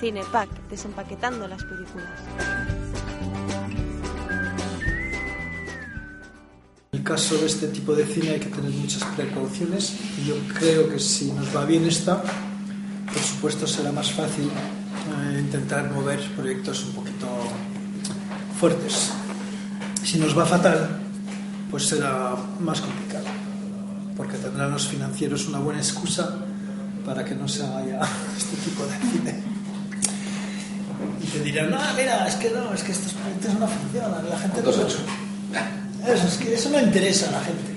Cinepack, 0.00 0.48
desempaquetando 0.70 1.46
las 1.46 1.62
películas. 1.62 2.08
En 6.92 6.98
el 6.98 7.04
caso 7.04 7.36
de 7.36 7.46
este 7.46 7.68
tipo 7.68 7.94
de 7.94 8.06
cine 8.06 8.30
hay 8.30 8.40
que 8.40 8.48
tener 8.48 8.70
muchas 8.70 9.04
precauciones 9.14 9.94
y 10.18 10.24
yo 10.28 10.34
creo 10.58 10.88
que 10.88 10.98
si 10.98 11.30
nos 11.32 11.54
va 11.54 11.66
bien 11.66 11.84
esta, 11.84 12.22
por 12.22 13.22
supuesto 13.22 13.66
será 13.66 13.92
más 13.92 14.10
fácil 14.10 14.48
eh, 14.48 15.38
intentar 15.38 15.90
mover 15.92 16.18
proyectos 16.34 16.84
un 16.84 16.92
poquito 16.92 17.26
fuertes. 18.58 19.12
Si 20.02 20.18
nos 20.18 20.36
va 20.36 20.46
fatal, 20.46 20.98
pues 21.70 21.86
será 21.86 22.34
más 22.58 22.80
complicado, 22.80 23.26
porque 24.16 24.38
tendrán 24.38 24.72
los 24.72 24.88
financieros 24.88 25.46
una 25.46 25.58
buena 25.58 25.80
excusa 25.80 26.38
para 27.04 27.24
que 27.24 27.34
no 27.34 27.46
se 27.46 27.64
haga 27.64 27.84
ya 27.84 28.00
este 28.36 28.56
tipo 28.56 28.84
de 28.86 28.96
cine. 29.10 29.49
Te 31.32 31.40
dirán, 31.40 31.70
no, 31.70 31.78
mira, 31.96 32.26
es 32.26 32.34
que 32.36 32.50
no, 32.50 32.74
es 32.74 32.82
que 32.82 32.92
estos 32.92 33.12
proyectos 33.12 33.54
no 33.54 33.68
funcionan, 33.68 34.28
la 34.28 34.38
gente 34.38 34.62
no... 34.62 34.70
Eso, 34.70 36.26
es 36.26 36.36
que 36.38 36.54
eso 36.54 36.70
no 36.70 36.80
interesa 36.80 37.28
a 37.28 37.32
la 37.32 37.40
gente. 37.40 37.72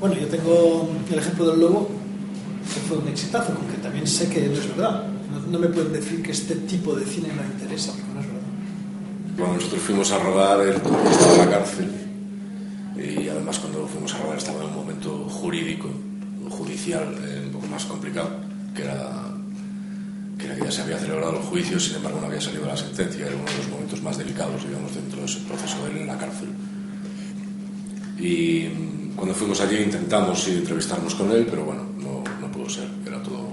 Bueno, 0.00 0.16
yo 0.16 0.26
tengo 0.26 0.90
el 1.10 1.18
ejemplo 1.18 1.50
del 1.50 1.60
lobo, 1.60 1.88
que 2.74 2.80
fue 2.80 2.98
un 2.98 3.08
exitazo, 3.08 3.52
aunque 3.56 3.78
también 3.78 4.06
sé 4.06 4.28
que 4.28 4.48
no 4.48 4.54
es 4.54 4.68
verdad. 4.76 5.04
No, 5.30 5.40
no 5.46 5.58
me 5.58 5.68
pueden 5.68 5.92
decir 5.92 6.22
que 6.22 6.32
este 6.32 6.56
tipo 6.56 6.94
de 6.94 7.06
cine 7.06 7.28
no 7.28 7.42
interesa, 7.42 7.92
porque 7.92 8.12
no 8.12 8.20
es 8.20 8.26
verdad. 8.26 8.42
Cuando 9.38 9.54
nosotros 9.56 9.82
fuimos 9.82 10.12
a 10.12 10.18
rodar, 10.18 10.60
él 10.60 10.74
estaba 10.74 11.32
en 11.32 11.38
la 11.38 11.50
cárcel. 11.50 11.90
Y 12.96 13.28
además, 13.28 13.58
cuando 13.60 13.86
fuimos 13.86 14.14
a 14.14 14.18
rodar, 14.18 14.38
estaba 14.38 14.62
en 14.62 14.70
un 14.70 14.76
momento 14.76 15.26
jurídico, 15.30 15.88
judicial, 16.50 17.14
eh, 17.22 17.44
un 17.46 17.52
poco 17.52 17.66
más 17.68 17.84
complicado, 17.84 18.30
que 18.74 18.82
era, 18.82 19.31
que 20.48 20.64
ya 20.64 20.70
se 20.70 20.82
había 20.82 20.98
celebrado 20.98 21.36
el 21.36 21.42
juicio, 21.42 21.78
sin 21.78 21.96
embargo, 21.96 22.20
no 22.20 22.26
había 22.26 22.40
salido 22.40 22.66
la 22.66 22.76
sentencia. 22.76 23.26
Era 23.26 23.36
uno 23.36 23.44
de 23.44 23.58
los 23.58 23.68
momentos 23.68 24.02
más 24.02 24.18
delicados, 24.18 24.66
digamos, 24.66 24.94
dentro 24.94 25.20
de 25.20 25.26
ese 25.26 25.40
proceso 25.40 25.84
de 25.84 25.90
él 25.92 25.98
en 25.98 26.06
la 26.06 26.18
cárcel. 26.18 26.48
Y 28.18 28.68
mm, 28.68 29.16
cuando 29.16 29.34
fuimos 29.34 29.60
allí 29.60 29.76
intentamos 29.76 30.42
sí, 30.42 30.52
entrevistarnos 30.52 31.14
con 31.14 31.30
él, 31.30 31.46
pero 31.48 31.64
bueno, 31.64 31.84
no, 31.98 32.22
no 32.40 32.52
pudo 32.52 32.68
ser, 32.68 32.88
era 33.06 33.22
todo 33.22 33.48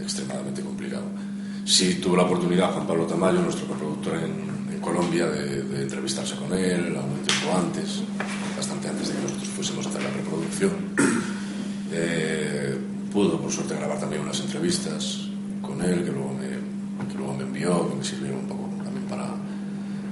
extremadamente 0.00 0.62
complicado. 0.62 1.04
Sí 1.64 1.94
tuvo 1.94 2.16
la 2.16 2.24
oportunidad 2.24 2.72
Juan 2.72 2.86
Pablo 2.86 3.04
Tamayo, 3.06 3.40
nuestro 3.40 3.66
coproductor 3.66 4.16
en, 4.16 4.74
en 4.74 4.80
Colombia, 4.80 5.26
de, 5.26 5.62
de 5.62 5.82
entrevistarse 5.82 6.36
con 6.36 6.52
él 6.52 6.94
algún 6.96 7.20
tiempo 7.22 7.56
antes, 7.56 8.02
bastante 8.56 8.88
antes 8.88 9.08
de 9.08 9.14
que 9.14 9.22
nosotros 9.22 9.48
fuésemos 9.48 9.86
a 9.86 9.88
hacer 9.88 10.02
la 10.02 10.10
reproducción. 10.10 10.72
Eh, 11.96 12.76
pudo, 13.12 13.40
por 13.40 13.52
suerte, 13.52 13.76
grabar 13.76 14.00
también 14.00 14.22
unas 14.22 14.40
entrevistas 14.40 15.28
con 15.66 15.82
él 15.82 16.04
que 16.04 16.12
luego 16.12 16.32
me, 16.34 17.06
que 17.06 17.18
luego 17.18 17.34
me 17.34 17.42
envió, 17.42 17.88
que 17.90 17.96
me 17.96 18.04
sirvieron 18.04 18.40
un 18.40 18.46
poco 18.48 18.68
también 18.82 19.06
para, 19.06 19.26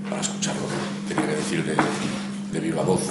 para 0.08 0.20
escuchar 0.20 0.54
lo 0.56 0.62
que 0.62 1.14
tenía 1.14 1.30
que 1.30 1.36
decir 1.36 1.64
de, 1.64 1.74
de 2.52 2.60
viva 2.60 2.82
voz. 2.82 3.02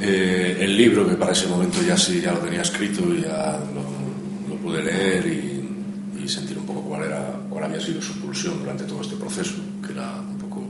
Eh, 0.00 0.58
el 0.60 0.76
libro, 0.76 1.08
que 1.08 1.16
para 1.16 1.32
ese 1.32 1.48
momento 1.48 1.82
ya 1.82 1.96
sí, 1.96 2.20
ya 2.20 2.32
lo 2.32 2.38
tenía 2.38 2.62
escrito 2.62 3.02
y 3.12 3.22
ya 3.22 3.58
lo, 3.74 4.54
lo 4.54 4.60
pude 4.60 4.82
leer 4.82 5.26
y, 5.26 6.22
y, 6.22 6.28
sentir 6.28 6.56
un 6.56 6.66
poco 6.66 6.82
cuál, 6.82 7.02
era, 7.02 7.34
cuál 7.50 7.64
había 7.64 7.80
sido 7.80 8.00
su 8.00 8.20
pulsión 8.20 8.60
durante 8.60 8.84
todo 8.84 9.00
este 9.00 9.16
proceso, 9.16 9.56
que 9.84 9.92
era 9.92 10.20
un 10.20 10.38
poco 10.38 10.62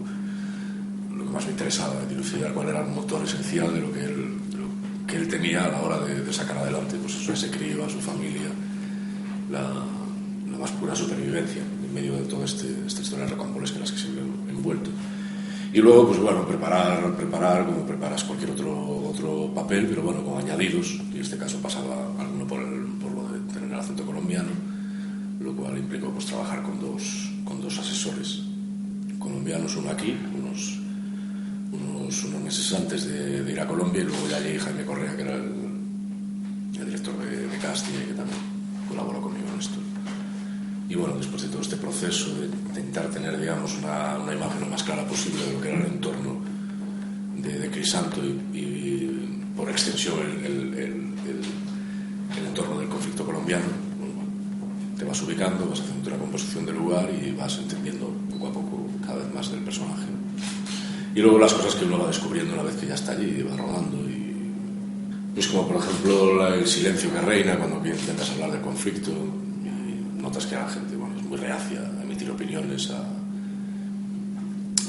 lo 1.15 1.25
que 1.25 1.31
más 1.31 1.45
me 1.45 1.51
interesaba, 1.51 1.95
dilucidar 2.09 2.55
cuál 2.55 2.69
era 2.69 2.81
el 2.81 2.89
motor 2.89 3.23
esencial 3.23 3.75
de 3.75 3.81
lo 3.81 3.93
que 3.93 4.05
él, 4.05 4.39
lo 4.57 5.07
que 5.07 5.17
él 5.17 5.29
tenía 5.29 5.67
a 5.67 5.69
la 5.69 5.83
hora 5.83 5.99
de, 6.01 6.23
de 6.23 6.33
sacar 6.33 6.57
adelante 6.57 6.97
pues 7.03 7.17
eso, 7.17 7.33
ese 7.35 7.51
crío, 7.51 7.85
a 7.85 7.91
su 7.91 8.01
familia, 8.01 8.49
la, 9.51 9.98
la, 10.51 10.59
más 10.59 10.71
pura 10.73 10.95
supervivencia 10.95 11.63
en 11.63 11.95
medio 11.95 12.17
de 12.17 12.23
toda 12.23 12.45
este, 12.45 12.67
esta 12.87 13.03
historia 13.03 13.25
de 13.27 13.33
recompoles 13.33 13.73
en 13.73 13.81
las 13.81 13.93
que 13.93 13.99
se 13.99 14.09
vio 14.11 14.23
envuelto. 14.49 14.91
Y 15.73 15.81
luego, 15.81 16.09
pues 16.09 16.19
bueno, 16.19 16.47
preparar, 16.47 17.15
preparar 17.15 17.67
como 17.67 17.87
preparas 17.87 18.25
cualquier 18.25 18.53
otro, 18.53 19.09
otro 19.11 19.53
papel, 19.55 19.87
pero 19.87 20.03
bueno, 20.03 20.25
con 20.25 20.39
añadidos. 20.39 20.99
Y 21.13 21.17
en 21.17 21.23
este 21.23 21.37
caso 21.37 21.59
pasaba 21.59 22.11
alguno 22.19 22.47
por, 22.47 22.61
el, 22.63 22.85
por 23.01 23.13
lo 23.13 23.29
de 23.29 23.53
tener 23.53 23.71
el 23.71 23.79
acento 23.79 24.05
colombiano, 24.05 24.49
lo 25.41 25.55
cual 25.55 25.77
implicó 25.77 26.11
pues 26.11 26.27
trabajar 26.27 26.63
con 26.63 26.81
dos, 26.81 27.31
con 27.45 27.61
dos 27.61 27.79
asesores 27.79 28.45
colombianos, 29.19 29.77
uno 29.77 29.91
aquí, 29.91 30.17
unos, 30.35 30.79
unos, 31.73 32.25
unos 32.25 32.41
meses 32.41 32.73
antes 32.73 33.05
de, 33.05 33.43
de, 33.43 33.53
ir 33.53 33.61
a 33.61 33.67
Colombia, 33.67 34.01
y 34.01 34.05
luego 34.05 34.29
ya 34.31 34.39
allí 34.39 34.59
Jaime 34.59 34.85
Correa, 34.85 35.17
que 35.17 35.23
era 35.23 35.35
el, 35.35 35.53
el 36.79 36.87
director 36.87 37.15
de, 37.19 37.47
de 37.47 37.59
casting, 37.59 37.93
que 37.93 38.15
también 38.15 38.58
Y 40.88 40.94
bueno, 40.94 41.16
después 41.16 41.43
de 41.43 41.49
todo 41.49 41.60
este 41.60 41.76
proceso 41.76 42.34
de 42.34 42.47
intentar 42.47 43.06
tener, 43.10 43.38
digamos, 43.38 43.76
una, 43.76 44.19
una 44.19 44.34
imagen 44.34 44.60
lo 44.60 44.66
más 44.66 44.82
clara 44.82 45.04
posible 45.06 45.44
de 45.44 45.53
lo 45.53 45.60
que 45.60 45.69
era 45.69 45.81
el 45.81 45.87
entorno 45.87 46.41
de, 47.37 47.59
de 47.59 47.71
Crisanto 47.71 48.25
y, 48.25 48.56
y, 48.56 48.59
y, 48.59 49.44
por 49.54 49.69
extensión 49.69 50.19
el, 50.21 50.47
el, 50.47 50.75
el, 50.75 51.15
el, 52.38 52.47
entorno 52.47 52.78
del 52.78 52.88
conflicto 52.88 53.26
colombiano, 53.26 53.66
bueno, 53.99 54.22
te 54.97 55.04
vas 55.04 55.21
ubicando, 55.22 55.69
vas 55.69 55.81
haciendo 55.81 56.09
una 56.09 56.19
composición 56.19 56.65
del 56.65 56.76
lugar 56.76 57.10
y 57.10 57.32
vas 57.32 57.59
entendiendo 57.59 58.06
poco 58.31 58.47
a 58.47 58.53
poco 58.53 58.87
cada 59.05 59.19
vez 59.19 59.34
más 59.34 59.50
del 59.50 59.60
personaje. 59.60 60.06
Y 61.15 61.20
luego 61.20 61.38
las 61.38 61.53
cosas 61.53 61.75
que 61.75 61.84
uno 61.84 61.99
va 61.99 62.06
descubriendo 62.06 62.55
una 62.55 62.62
vez 62.62 62.76
que 62.76 62.87
ya 62.87 62.94
está 62.94 63.12
allí 63.12 63.37
y 63.41 63.43
va 63.43 63.56
rodando. 63.56 64.09
Y, 64.09 64.25
pues 65.34 65.49
como 65.49 65.69
por 65.69 65.76
ejemplo 65.76 66.47
el 66.55 66.66
silencio 66.66 67.12
que 67.12 67.20
reina 67.20 67.59
cuando 67.59 67.76
intentas 67.87 68.31
hablar 68.31 68.53
del 68.53 68.60
conflicto, 68.60 69.12
notas 70.19 70.47
que 70.47 70.55
la 70.56 70.69
gente 70.69 70.97
bueno, 70.97 71.17
es 71.17 71.25
muy 71.25 71.39
reacia 71.39 71.81
a 71.81 72.03
emitir 72.03 72.31
opiniones, 72.31 72.91
a, 72.91 73.03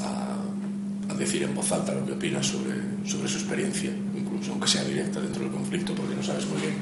a, 0.04 1.14
decir 1.16 1.44
en 1.44 1.54
voz 1.54 1.70
alta 1.74 1.94
lo 1.94 2.06
que 2.06 2.14
opina 2.14 2.42
sobre, 2.42 2.76
sobre 3.06 3.28
su 3.28 3.38
experiencia, 3.40 3.92
incluso 4.18 4.52
aunque 4.52 4.70
sea 4.70 4.86
directa 4.86 5.20
dentro 5.20 5.44
del 5.44 5.52
conflicto, 5.52 5.94
porque 5.94 6.16
no 6.16 6.24
sabes 6.24 6.48
muy 6.48 6.62
bien 6.62 6.76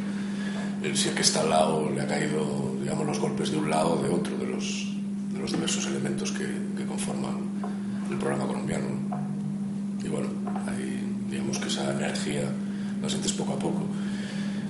el, 0.83 0.95
si 0.95 1.09
el 1.09 1.15
que 1.15 1.21
está 1.21 1.41
al 1.41 1.49
lado 1.49 1.89
le 1.89 2.01
ha 2.01 2.07
caído 2.07 2.75
digamos, 2.81 3.05
los 3.05 3.19
golpes 3.19 3.51
de 3.51 3.57
un 3.57 3.69
lado 3.69 3.93
o 3.93 4.01
de 4.01 4.09
otro, 4.09 4.37
de 4.37 4.47
los, 4.47 4.87
de 5.33 5.39
los 5.39 5.51
diversos 5.51 5.85
elementos 5.87 6.31
que, 6.31 6.45
que 6.77 6.85
conforman 6.85 7.35
el 8.09 8.17
programa 8.17 8.47
colombiano. 8.47 8.87
Y 10.03 10.07
bueno, 10.07 10.27
ahí 10.67 11.01
digamos 11.29 11.57
que 11.59 11.67
esa 11.67 11.91
energía 11.91 12.43
la 13.01 13.09
sientes 13.09 13.33
poco 13.33 13.53
a 13.53 13.59
poco. 13.59 13.85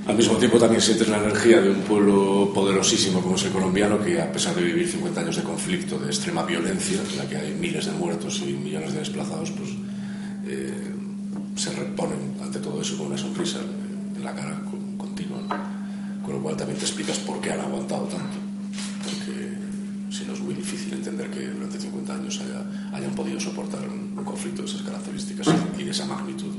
Al 0.07 0.15
mismo 0.15 0.37
tiempo 0.37 0.57
también 0.57 0.81
sientes 0.81 1.09
la 1.09 1.17
energía 1.17 1.59
de 1.59 1.69
un 1.69 1.81
pueblo 1.81 2.49
poderosísimo 2.53 3.21
como 3.21 3.35
es 3.35 3.43
el 3.43 3.51
colombiano, 3.51 4.01
que 4.01 4.21
a 4.21 4.31
pesar 4.31 4.55
de 4.55 4.63
vivir 4.63 4.87
50 4.87 5.19
años 5.19 5.35
de 5.35 5.43
conflicto, 5.43 5.99
de 5.99 6.07
extrema 6.07 6.43
violencia, 6.43 7.01
en 7.11 7.17
la 7.17 7.27
que 7.27 7.35
hay 7.35 7.53
miles 7.53 7.87
de 7.87 7.91
muertos 7.91 8.41
y 8.41 8.53
millones 8.53 8.93
de 8.93 8.99
desplazados, 8.99 9.51
pues 9.51 9.69
eh, 10.47 10.93
se 11.57 11.71
reponen 11.71 12.37
ante 12.41 12.59
todo 12.59 12.81
eso 12.81 12.97
con 12.97 13.07
una 13.07 13.17
sonrisa 13.17 13.59
en 14.15 14.23
la 14.23 14.33
cara 14.33 14.61
continua. 14.97 15.39
Con 16.23 16.35
lo 16.35 16.41
cual 16.41 16.55
también 16.55 16.79
te 16.79 16.85
explicas 16.85 17.19
por 17.19 17.41
qué 17.41 17.51
han 17.51 17.59
aguantado 17.59 18.05
tanto. 18.05 18.37
Porque 19.03 19.57
si 20.09 20.23
no 20.23 20.33
es 20.33 20.39
muy 20.39 20.53
difícil 20.53 20.93
entender 20.93 21.29
que 21.29 21.47
durante 21.47 21.81
50 21.81 22.13
años 22.13 22.39
haya, 22.39 22.97
hayan 22.97 23.11
podido 23.11 23.41
soportar 23.41 23.81
un, 23.89 24.15
conflicto 24.23 24.61
de 24.61 24.69
esas 24.69 24.81
características 24.83 25.47
y 25.77 25.83
de 25.83 25.91
esa 25.91 26.05
magnitud. 26.05 26.53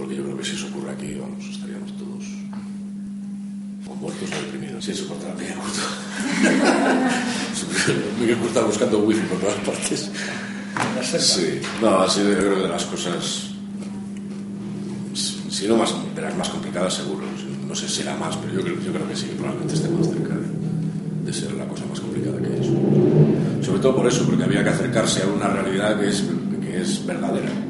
Porque 0.00 0.16
yo 0.16 0.24
creo 0.24 0.36
que 0.38 0.44
si 0.44 0.54
eso 0.56 0.66
ocurre 0.68 0.92
aquí, 0.92 1.14
vamos, 1.20 1.44
estaríamos 1.44 1.92
todos 1.98 2.24
o 3.86 3.94
muertos 3.96 4.30
o 4.32 4.36
deprimidos. 4.46 4.82
Sí, 4.82 4.92
eso 4.92 5.06
contra 5.06 5.34
Miguel 5.38 5.58
Curto. 5.58 5.82
Miguel 8.18 8.38
está 8.46 8.62
buscando 8.62 8.98
wifi 9.00 9.20
por 9.26 9.38
todas 9.40 9.56
partes. 9.56 10.10
Sí, 11.02 11.60
no, 11.82 12.00
ha 12.00 12.08
sido 12.08 12.30
yo 12.30 12.38
creo 12.38 12.54
que 12.54 12.62
de 12.62 12.68
las 12.68 12.84
cosas, 12.86 13.50
si 15.14 15.68
no 15.68 15.76
más, 15.76 15.94
de 16.14 16.22
las 16.22 16.34
más 16.34 16.48
complicadas 16.48 16.94
seguro, 16.94 17.26
no 17.68 17.74
sé 17.74 17.86
si 17.86 18.02
la 18.02 18.16
más, 18.16 18.38
pero 18.38 18.54
yo 18.54 18.62
creo, 18.62 18.80
yo 18.80 18.92
creo 18.92 19.06
que 19.06 19.16
sí, 19.16 19.26
que 19.26 19.34
probablemente 19.34 19.74
esté 19.74 19.88
más 19.90 20.06
cerca 20.06 20.34
de, 20.34 21.26
de 21.26 21.32
ser 21.32 21.52
la 21.52 21.68
cosa 21.68 21.84
más 21.84 22.00
complicada 22.00 22.38
que 22.40 22.58
eso. 22.58 22.72
Sobre 23.62 23.80
todo 23.80 23.96
por 23.96 24.06
eso, 24.06 24.24
porque 24.24 24.44
había 24.44 24.64
que 24.64 24.70
acercarse 24.70 25.24
a 25.24 25.26
una 25.26 25.48
realidad 25.48 26.00
que 26.00 26.08
es, 26.08 26.24
que 26.62 26.80
es 26.80 27.04
verdadera 27.04 27.69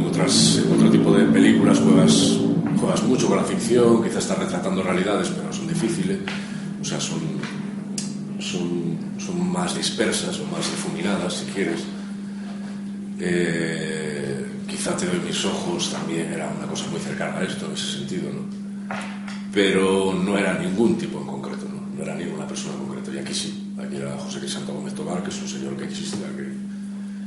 en, 0.00 0.06
otras, 0.06 0.62
en 0.64 0.72
otro 0.72 0.90
tipo 0.90 1.12
de 1.12 1.24
películas 1.26 1.78
juegas, 1.78 2.38
juegas 2.78 3.02
mucho 3.04 3.28
con 3.28 3.36
la 3.36 3.44
ficción, 3.44 4.02
quizás 4.02 4.24
está 4.24 4.34
retratando 4.34 4.82
realidades, 4.82 5.28
pero 5.28 5.52
son 5.52 5.68
difíciles, 5.68 6.18
o 6.80 6.84
sea, 6.84 7.00
son, 7.00 7.20
son, 8.38 8.96
son 9.18 9.52
más 9.52 9.76
dispersas 9.76 10.38
o 10.40 10.44
más 10.46 10.70
difuminadas, 10.70 11.34
si 11.34 11.44
quieres. 11.46 11.80
Eh, 13.18 14.46
quizá 14.66 14.96
te 14.96 15.06
doy 15.06 15.20
mis 15.20 15.44
ojos 15.44 15.90
también 15.90 16.32
era 16.32 16.48
una 16.56 16.66
cosa 16.66 16.86
muy 16.90 17.00
cercana 17.00 17.38
a 17.38 17.44
esto, 17.44 17.66
en 17.66 17.72
ese 17.72 17.98
sentido, 17.98 18.32
¿no? 18.32 18.60
Pero 19.52 20.14
no 20.14 20.38
era 20.38 20.58
ningún 20.58 20.96
tipo 20.96 21.20
en 21.20 21.26
concreto, 21.26 21.66
¿no? 21.68 21.96
No 21.96 22.02
era 22.02 22.14
ninguna 22.14 22.46
persona 22.46 22.74
en 22.74 22.86
concreto, 22.86 23.12
y 23.12 23.18
aquí 23.18 23.34
sí. 23.34 23.74
Aquí 23.78 23.96
era 23.96 24.16
José 24.18 24.40
Crisanto 24.40 24.72
Gómez 24.72 24.94
Tobar, 24.94 25.22
que 25.22 25.30
es 25.30 25.40
un 25.40 25.48
señor 25.48 25.76
que 25.76 25.84
existe, 25.84 26.18
que, 26.36 26.59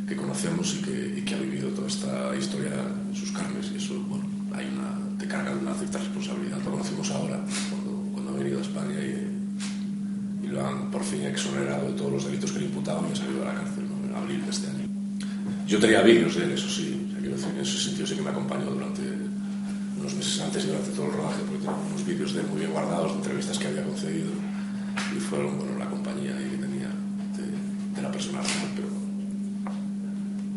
que 0.07 0.15
conocemos 0.15 0.75
y 0.75 1.21
que, 1.21 1.35
ha 1.35 1.39
vivido 1.39 1.69
toda 1.69 1.87
esta 1.87 2.35
historia 2.35 2.71
en 3.09 3.15
sus 3.15 3.31
carnes, 3.31 3.71
y 3.73 3.77
eso, 3.77 3.99
bueno, 4.07 4.23
te 5.17 5.27
carga 5.27 5.51
una 5.51 5.73
cierta 5.73 5.99
responsabilidad. 5.99 6.57
Lo 6.65 6.71
conocimos 6.71 7.09
ahora, 7.11 7.39
cuando, 7.69 8.29
ha 8.29 8.37
venido 8.37 8.59
a 8.59 8.61
España 8.61 8.99
y, 8.99 9.29
lo 10.47 10.67
han 10.67 10.91
por 10.91 11.03
fin 11.03 11.23
exonerado 11.23 11.87
de 11.87 11.93
todos 11.93 12.11
los 12.11 12.25
delitos 12.25 12.51
que 12.51 12.59
le 12.59 12.65
imputaban 12.65 13.09
y 13.09 13.13
ha 13.13 13.15
salido 13.15 13.39
de 13.39 13.45
la 13.45 13.55
cárcel 13.55 13.85
en 14.07 14.15
abril 14.15 14.43
de 14.43 14.51
este 14.51 14.67
año. 14.67 14.85
Yo 15.67 15.79
tenía 15.79 16.01
vídeos 16.03 16.35
de 16.35 16.43
él, 16.43 16.51
eso 16.51 16.69
sí, 16.69 17.09
quiero 17.19 17.35
decir, 17.35 17.49
en 17.55 17.61
ese 17.61 17.79
sentido 17.79 18.05
sí 18.05 18.15
que 18.15 18.21
me 18.21 18.29
acompañó 18.29 18.65
durante 18.65 19.01
unos 19.97 20.13
meses 20.13 20.41
antes 20.41 20.65
y 20.65 20.67
durante 20.67 20.91
todo 20.91 21.07
el 21.07 21.13
rodaje, 21.13 21.41
porque 21.47 21.65
tenía 21.65 21.75
unos 21.89 22.05
vídeos 22.05 22.33
de 22.33 22.41
él 22.41 22.47
muy 22.51 22.59
bien 22.59 22.71
guardados, 22.71 23.13
de 23.13 23.17
entrevistas 23.17 23.57
que 23.57 23.67
había 23.67 23.83
concedido, 23.83 24.29
y 25.17 25.19
fueron, 25.19 25.57
bueno, 25.57 25.79
la 25.79 25.89
compañía 25.89 26.37
que 26.37 26.57
tenía 26.57 26.89
de, 27.33 27.95
de 27.95 28.01
la 28.01 28.11
persona 28.11 28.41
real, 28.41 28.69
pero 28.75 28.89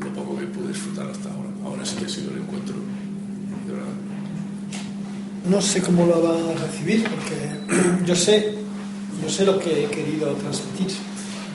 lo 0.00 0.14
poco 0.14 0.38
que 0.38 0.45
pude 0.56 0.68
disfrutar 0.68 1.08
hasta 1.08 1.28
ahora. 1.30 1.50
Ahora 1.64 1.84
sí 1.84 1.96
que 1.96 2.06
ha 2.06 2.08
sido 2.08 2.30
el 2.30 2.38
encuentro, 2.38 2.74
de 3.66 3.72
verdad. 3.72 3.94
No 5.48 5.60
sé 5.60 5.82
cómo 5.82 6.06
lo 6.06 6.22
va 6.22 6.30
a 6.30 6.66
recibir, 6.66 7.04
porque 7.04 8.04
yo 8.06 8.16
sé, 8.16 8.54
yo 9.22 9.28
sé 9.28 9.44
lo 9.44 9.58
que 9.58 9.84
he 9.84 9.88
querido 9.88 10.32
transmitir. 10.34 10.96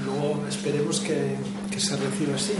Luego 0.05 0.45
esperemos 0.47 0.99
que, 0.99 1.35
que 1.69 1.79
se 1.79 1.95
reciba 1.97 2.35
así. 2.35 2.53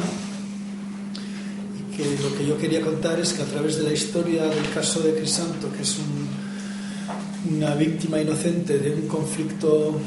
Y 1.79 1.95
que 1.95 2.03
lo 2.21 2.35
que 2.35 2.45
yo 2.45 2.57
quería 2.57 2.81
contar 2.81 3.19
es 3.19 3.33
que 3.33 3.43
a 3.43 3.45
través 3.45 3.77
de 3.77 3.83
la 3.83 3.93
historia 3.93 4.43
del 4.45 4.69
caso 4.73 4.99
de 5.01 5.13
Crisanto, 5.15 5.71
que 5.71 5.83
es 5.83 5.97
un, 5.97 7.57
una 7.57 7.75
víctima 7.75 8.21
inocente 8.21 8.77
de 8.77 8.93
un 8.93 9.07
conflicto 9.07 9.99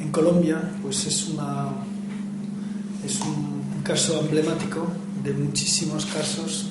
en 0.00 0.10
Colombia, 0.10 0.60
pues 0.82 1.06
es 1.06 1.28
una 1.28 1.68
es 3.04 3.20
un 3.20 3.82
caso 3.82 4.18
emblemático 4.20 4.86
de 5.24 5.32
muchísimos 5.32 6.04
casos 6.04 6.66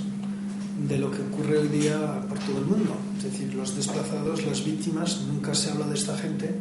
de 0.88 0.98
lo 0.98 1.10
que 1.10 1.22
ocurre 1.22 1.58
hoy 1.58 1.68
día 1.70 1.98
por 2.30 2.38
todo 2.40 2.60
el 2.60 2.66
mundo. 2.66 2.96
Es 3.18 3.24
decir, 3.24 3.54
los 3.56 3.76
desplazados, 3.76 4.46
las 4.46 4.64
víctimas, 4.64 5.22
nunca 5.28 5.56
se 5.56 5.72
habla 5.72 5.88
de 5.88 5.96
esta 5.96 6.16
gente, 6.16 6.54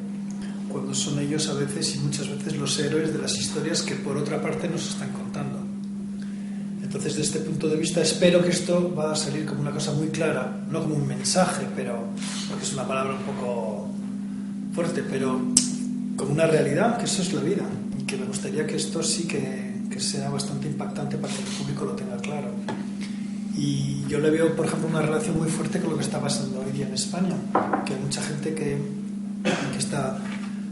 cuando 0.70 0.94
son 0.94 1.18
ellos 1.18 1.48
a 1.48 1.54
veces 1.54 1.96
y 1.96 1.98
muchas 1.98 2.28
veces 2.28 2.56
los 2.56 2.78
héroes 2.78 3.12
de 3.12 3.18
las 3.18 3.38
historias 3.38 3.82
que 3.82 3.94
por 3.96 4.16
otra 4.16 4.40
parte 4.40 4.68
nos 4.68 4.88
están 4.88 5.10
contando. 5.12 5.58
Entonces, 6.82 7.16
desde 7.16 7.38
este 7.38 7.50
punto 7.50 7.68
de 7.68 7.76
vista, 7.76 8.00
espero 8.00 8.42
que 8.42 8.50
esto 8.50 8.94
va 8.94 9.12
a 9.12 9.16
salir 9.16 9.44
como 9.44 9.60
una 9.60 9.70
cosa 9.70 9.92
muy 9.92 10.08
clara, 10.08 10.64
no 10.70 10.82
como 10.82 10.94
un 10.94 11.06
mensaje, 11.06 11.66
pero 11.76 12.04
porque 12.48 12.64
es 12.64 12.72
una 12.72 12.86
palabra 12.86 13.14
un 13.14 13.22
poco 13.22 13.88
fuerte, 14.74 15.02
pero 15.02 15.40
como 16.16 16.32
una 16.32 16.46
realidad, 16.46 16.98
que 16.98 17.04
eso 17.04 17.22
es 17.22 17.32
la 17.34 17.42
vida, 17.42 17.64
y 17.98 18.04
que 18.04 18.16
me 18.16 18.24
gustaría 18.24 18.66
que 18.66 18.76
esto 18.76 19.02
sí 19.02 19.26
que, 19.26 19.71
que 19.92 20.00
sea 20.00 20.30
bastante 20.30 20.66
impactante 20.66 21.16
para 21.18 21.32
que 21.32 21.42
el 21.42 21.48
público 21.48 21.84
lo 21.84 21.92
tenga 21.92 22.16
claro. 22.16 22.48
Y 23.56 24.04
yo 24.08 24.18
le 24.18 24.30
veo, 24.30 24.56
por 24.56 24.66
ejemplo, 24.66 24.88
una 24.88 25.02
relación 25.02 25.38
muy 25.38 25.50
fuerte 25.50 25.78
con 25.80 25.90
lo 25.90 25.96
que 25.98 26.04
está 26.04 26.20
pasando 26.20 26.60
hoy 26.60 26.72
día 26.72 26.86
en 26.86 26.94
España, 26.94 27.36
que 27.84 27.94
hay 27.94 28.00
mucha 28.00 28.22
gente 28.22 28.54
que, 28.54 28.78
que 29.72 29.78
está 29.78 30.18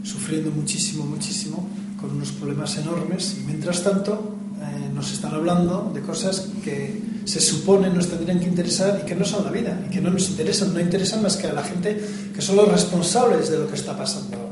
sufriendo 0.03 0.49
muchísimo, 0.49 1.05
muchísimo, 1.05 1.69
con 1.99 2.11
unos 2.11 2.31
problemas 2.31 2.75
enormes, 2.77 3.37
y 3.39 3.43
mientras 3.43 3.83
tanto 3.83 4.35
eh, 4.59 4.89
nos 4.93 5.11
están 5.11 5.35
hablando 5.35 5.91
de 5.93 6.01
cosas 6.01 6.49
que 6.63 6.99
se 7.25 7.39
supone 7.39 7.91
nos 7.91 8.07
tendrían 8.07 8.39
que 8.39 8.47
interesar 8.47 9.01
y 9.03 9.05
que 9.05 9.15
no 9.15 9.23
son 9.23 9.45
la 9.45 9.51
vida, 9.51 9.79
y 9.87 9.91
que 9.91 10.01
no 10.01 10.09
nos 10.09 10.27
interesan, 10.31 10.73
no 10.73 10.79
interesan 10.79 11.21
más 11.21 11.37
que 11.37 11.47
a 11.47 11.53
la 11.53 11.63
gente 11.63 12.01
que 12.33 12.41
son 12.41 12.55
los 12.55 12.67
responsables 12.67 13.51
de 13.51 13.59
lo 13.59 13.67
que 13.67 13.75
está 13.75 13.95
pasando. 13.95 14.50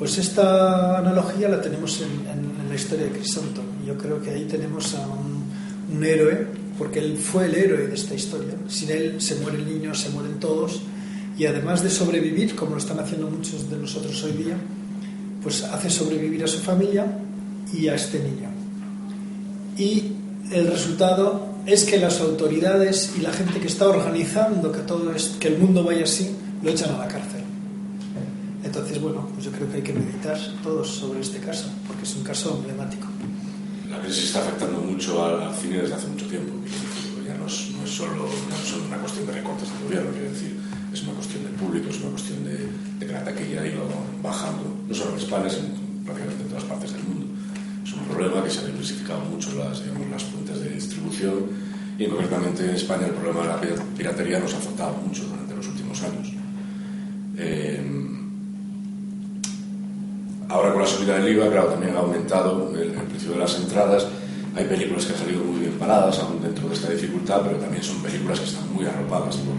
Pues 0.00 0.16
esta 0.16 0.96
analogía 0.96 1.46
la 1.50 1.60
tenemos 1.60 2.00
en, 2.00 2.68
la 2.70 2.74
historia 2.74 3.04
de 3.04 3.12
Crisanto. 3.12 3.60
Yo 3.86 3.98
creo 3.98 4.22
que 4.22 4.30
ahí 4.30 4.46
tenemos 4.46 4.94
a 4.94 5.06
un, 5.06 5.44
un 5.94 6.04
héroe 6.04 6.46
porque 6.78 7.00
él 7.00 7.18
fue 7.18 7.44
el 7.44 7.54
héroe 7.54 7.86
de 7.86 7.94
esta 7.94 8.14
historia. 8.14 8.54
Sin 8.66 8.90
él 8.90 9.20
se 9.20 9.34
muere 9.36 9.58
el 9.58 9.66
niño, 9.66 9.94
se 9.94 10.08
mueren 10.08 10.40
todos, 10.40 10.80
y 11.36 11.44
además 11.44 11.82
de 11.82 11.90
sobrevivir, 11.90 12.56
como 12.56 12.70
lo 12.70 12.78
están 12.78 12.98
haciendo 12.98 13.28
muchos 13.28 13.68
de 13.68 13.76
nosotros 13.76 14.24
hoy 14.24 14.32
día, 14.32 14.56
pues 15.42 15.64
hace 15.64 15.90
sobrevivir 15.90 16.44
a 16.44 16.46
su 16.46 16.60
familia 16.60 17.04
y 17.70 17.88
a 17.88 17.94
este 17.94 18.20
niño. 18.20 18.48
Y 19.76 20.12
el 20.50 20.66
resultado 20.66 21.46
es 21.66 21.84
que 21.84 21.98
las 21.98 22.22
autoridades 22.22 23.12
y 23.18 23.20
la 23.20 23.34
gente 23.34 23.60
que 23.60 23.66
está 23.66 23.86
organizando 23.86 24.72
que 24.72 24.80
todo 24.80 25.14
es, 25.14 25.36
que 25.38 25.48
el 25.48 25.58
mundo 25.58 25.84
vaya 25.84 26.04
así, 26.04 26.34
lo 26.62 26.70
echan 26.70 26.94
a 26.94 26.96
la 26.96 27.08
cárcel. 27.08 27.39
Entonces, 28.90 29.06
bueno, 29.06 29.28
pues 29.32 29.44
yo 29.44 29.52
creo 29.52 29.70
que 29.70 29.76
hay 29.76 29.82
que 29.82 29.92
meditar 29.92 30.36
todos 30.64 30.88
sobre 30.88 31.20
este 31.20 31.38
caso, 31.38 31.70
porque 31.86 32.02
es 32.02 32.16
un 32.16 32.24
caso 32.24 32.56
emblemático 32.58 33.06
la 33.88 34.00
crisis 34.00 34.24
está 34.26 34.40
afectando 34.40 34.80
mucho 34.80 35.24
al, 35.24 35.54
cine 35.54 35.78
desde 35.82 35.94
hace 35.94 36.08
mucho 36.08 36.26
tiempo. 36.26 36.54
Ya 37.24 37.34
no 37.34 37.46
es, 37.46 37.70
no 37.70 37.84
es, 37.84 37.90
solo, 37.90 38.26
no 38.26 38.56
es 38.56 38.68
solo 38.68 38.86
una 38.86 38.98
cuestión 38.98 39.26
de 39.26 39.32
recortes 39.32 39.68
del 39.70 39.82
gobierno, 39.84 40.10
quiero 40.10 40.30
decir, 40.30 40.56
es 40.92 41.02
una 41.02 41.12
cuestión 41.12 41.44
del 41.44 41.52
público, 41.54 41.90
es 41.90 42.00
una 42.00 42.10
cuestión 42.10 42.44
de, 42.44 42.66
de 42.98 43.06
que 43.06 43.12
la 43.12 43.22
taquilla 43.22 43.62
ha 43.62 43.66
ido 43.66 43.82
bajando, 44.22 44.74
no 44.88 44.94
solo 44.94 45.12
en 45.12 45.18
España, 45.18 45.50
sino 45.50 45.68
prácticamente 46.04 46.42
en 46.42 46.48
todas 46.48 46.64
partes 46.64 46.92
del 46.92 47.02
mundo. 47.04 47.26
Es 47.84 47.92
un 47.92 48.04
problema 48.06 48.42
que 48.42 48.50
se 48.50 48.58
ha 48.58 48.66
diversificado 48.66 49.20
mucho 49.20 49.52
las, 49.54 49.84
digamos, 49.84 50.10
las 50.10 50.24
fuentes 50.24 50.60
de 50.60 50.70
distribución 50.70 51.46
y 51.96 52.06
concretamente 52.06 52.64
en 52.64 52.74
España 52.74 53.06
el 53.06 53.14
problema 53.14 53.42
de 53.42 53.70
la 53.70 53.82
piratería 53.96 54.40
nos 54.40 54.54
ha 54.54 54.58
afectado 54.58 54.94
mucho 55.06 55.26
durante 55.26 55.54
los 55.54 55.66
últimos 55.68 56.02
años. 56.02 56.32
Eh, 57.36 57.79
Ahora 60.50 60.72
con 60.72 60.82
la 60.82 60.88
subida 60.88 61.16
del 61.16 61.32
IVA, 61.36 61.48
claro, 61.48 61.68
también 61.68 61.94
ha 61.94 62.00
aumentado 62.00 62.72
el, 62.74 62.90
el, 62.90 63.06
precio 63.06 63.30
de 63.30 63.38
las 63.38 63.54
entradas. 63.54 64.08
Hay 64.56 64.64
películas 64.64 65.06
que 65.06 65.12
han 65.12 65.18
salido 65.20 65.44
muy 65.44 65.60
bien 65.60 65.78
paradas, 65.78 66.18
aún 66.18 66.42
dentro 66.42 66.68
de 66.68 66.74
esta 66.74 66.90
dificultad, 66.90 67.42
pero 67.44 67.58
también 67.58 67.84
son 67.84 68.02
películas 68.02 68.40
que 68.40 68.46
están 68.46 68.66
muy 68.74 68.84
arropadas 68.84 69.36
por, 69.36 69.54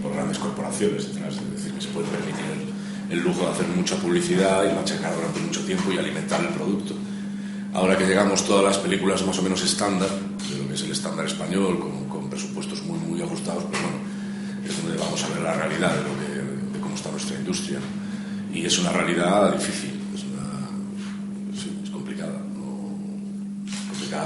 por 0.00 0.14
grandes 0.14 0.38
corporaciones, 0.38 1.12
detrás, 1.12 1.34
es 1.34 1.50
decir, 1.56 1.72
que 1.72 1.80
se 1.80 1.88
puede 1.88 2.06
permitir 2.06 2.44
el, 2.54 3.18
el, 3.18 3.24
lujo 3.24 3.40
de 3.40 3.50
hacer 3.50 3.66
mucha 3.66 3.96
publicidad 3.96 4.62
y 4.62 4.76
machacar 4.76 5.12
durante 5.12 5.40
mucho 5.40 5.60
tiempo 5.66 5.90
y 5.90 5.98
alimentar 5.98 6.40
el 6.40 6.54
producto. 6.54 6.94
Ahora 7.74 7.98
que 7.98 8.06
llegamos 8.06 8.44
todas 8.44 8.62
las 8.62 8.78
películas 8.78 9.26
más 9.26 9.36
o 9.40 9.42
menos 9.42 9.60
estándar, 9.64 10.08
de 10.08 10.56
lo 10.56 10.68
que 10.68 10.74
es 10.74 10.82
el 10.82 10.92
estándar 10.92 11.26
español, 11.26 11.80
con, 11.80 12.04
con 12.08 12.30
presupuestos 12.30 12.84
muy, 12.84 13.00
muy 13.00 13.20
ajustados, 13.20 13.64
pues 13.64 13.82
bueno, 13.82 13.98
es 14.64 14.82
donde 14.82 14.96
vamos 14.98 15.20
a 15.20 15.28
ver 15.34 15.42
la 15.42 15.54
realidad 15.54 15.90
de, 15.96 16.02
lo 16.02 16.14
que, 16.14 16.78
de 16.78 16.80
cómo 16.80 16.94
está 16.94 17.10
nuestra 17.10 17.36
industria. 17.36 17.80
Y 18.54 18.64
es 18.64 18.78
una 18.78 18.92
realidad 18.92 19.52
difícil 19.52 19.97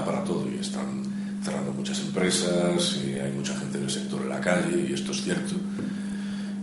para 0.04 0.24
todo 0.24 0.46
y 0.50 0.58
están 0.58 1.02
cerrando 1.42 1.72
muchas 1.72 2.00
empresas 2.00 3.00
y 3.04 3.18
hay 3.18 3.32
mucha 3.32 3.56
gente 3.56 3.78
del 3.78 3.90
sector 3.90 4.22
en 4.22 4.28
la 4.28 4.40
calle 4.40 4.86
y 4.88 4.92
esto 4.92 5.12
es 5.12 5.22
cierto. 5.22 5.54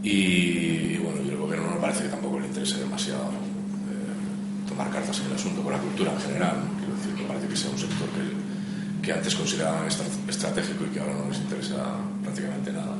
Y, 0.01 0.97
bueno, 0.97 1.19
y 1.25 1.29
el 1.29 1.37
gobierno 1.37 1.71
no 1.71 1.81
parece 1.81 2.03
que 2.03 2.09
tampoco 2.09 2.39
le 2.39 2.47
interese 2.47 2.77
demasiado 2.77 3.23
eh, 3.23 4.67
tomar 4.67 4.89
cartas 4.89 5.19
en 5.19 5.27
el 5.27 5.33
asunto 5.33 5.61
con 5.61 5.73
la 5.73 5.79
cultura 5.79 6.13
en 6.13 6.21
general. 6.21 6.55
Quiero 6.79 6.95
decir, 6.95 7.13
me 7.13 7.27
parece 7.27 7.47
que 7.47 7.55
sea 7.57 7.71
un 7.71 7.77
sector 7.77 8.07
que, 8.15 9.05
que 9.05 9.13
antes 9.13 9.35
consideraban 9.35 9.87
estratégico 9.87 10.85
y 10.85 10.93
que 10.93 10.99
ahora 11.01 11.15
no 11.15 11.29
les 11.29 11.39
interesa 11.39 11.97
prácticamente 12.23 12.71
nada. 12.71 12.95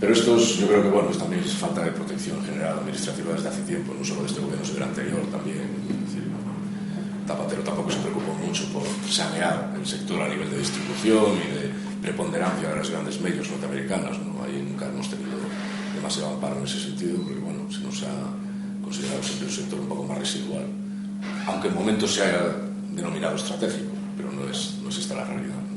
Pero 0.00 0.12
esto 0.12 0.36
es, 0.36 0.58
yo 0.58 0.66
creo 0.68 0.82
que 0.82 0.90
bueno, 0.90 1.08
también 1.10 1.42
es 1.42 1.54
falta 1.54 1.82
de 1.82 1.90
protección 1.90 2.42
general 2.44 2.78
administrativa 2.78 3.34
desde 3.34 3.48
hace 3.48 3.62
tiempo, 3.62 3.94
no 3.98 4.04
solo 4.04 4.22
de 4.22 4.28
este 4.28 4.40
gobierno, 4.40 4.64
sino 4.64 4.78
del 4.78 4.88
anterior 4.88 5.22
también. 5.26 5.66
Es 5.90 6.06
decir, 6.06 6.22
Zapatero 7.28 7.60
tampoco 7.60 7.90
se 7.90 7.98
preocupó 7.98 8.32
mucho 8.32 8.64
por 8.72 8.82
sanear 9.06 9.70
el 9.76 9.86
sector 9.86 10.22
a 10.22 10.28
nivel 10.28 10.48
de 10.48 10.64
distribución 10.64 11.36
y 11.36 11.60
de 11.60 11.70
preponderancia 12.00 12.70
de 12.70 12.76
las 12.76 12.88
grandes 12.88 13.20
medios 13.20 13.50
norteamericanas. 13.50 14.16
¿no? 14.24 14.42
Ahí 14.42 14.64
nunca 14.66 14.88
hemos 14.88 15.10
tenido 15.10 15.36
demasiado 15.94 16.32
amparo 16.32 16.56
en 16.56 16.64
ese 16.64 16.80
sentido, 16.80 17.20
porque 17.20 17.38
bueno, 17.40 17.70
se 17.70 17.80
nos 17.80 18.02
ha 18.04 18.32
considerado 18.82 19.22
siempre 19.22 19.46
un 19.46 19.52
sector 19.52 19.78
un 19.78 19.88
poco 19.88 20.04
más 20.04 20.16
residual, 20.16 20.64
aunque 21.46 21.68
en 21.68 21.74
momentos 21.74 22.14
se 22.14 22.22
haya 22.22 22.40
denominado 22.96 23.36
estratégico, 23.36 23.92
pero 24.16 24.32
no 24.32 24.48
es, 24.48 24.78
no 24.82 24.88
es 24.88 24.96
esta 24.96 25.14
la 25.14 25.24
realidad. 25.24 25.60
¿no? 25.68 25.76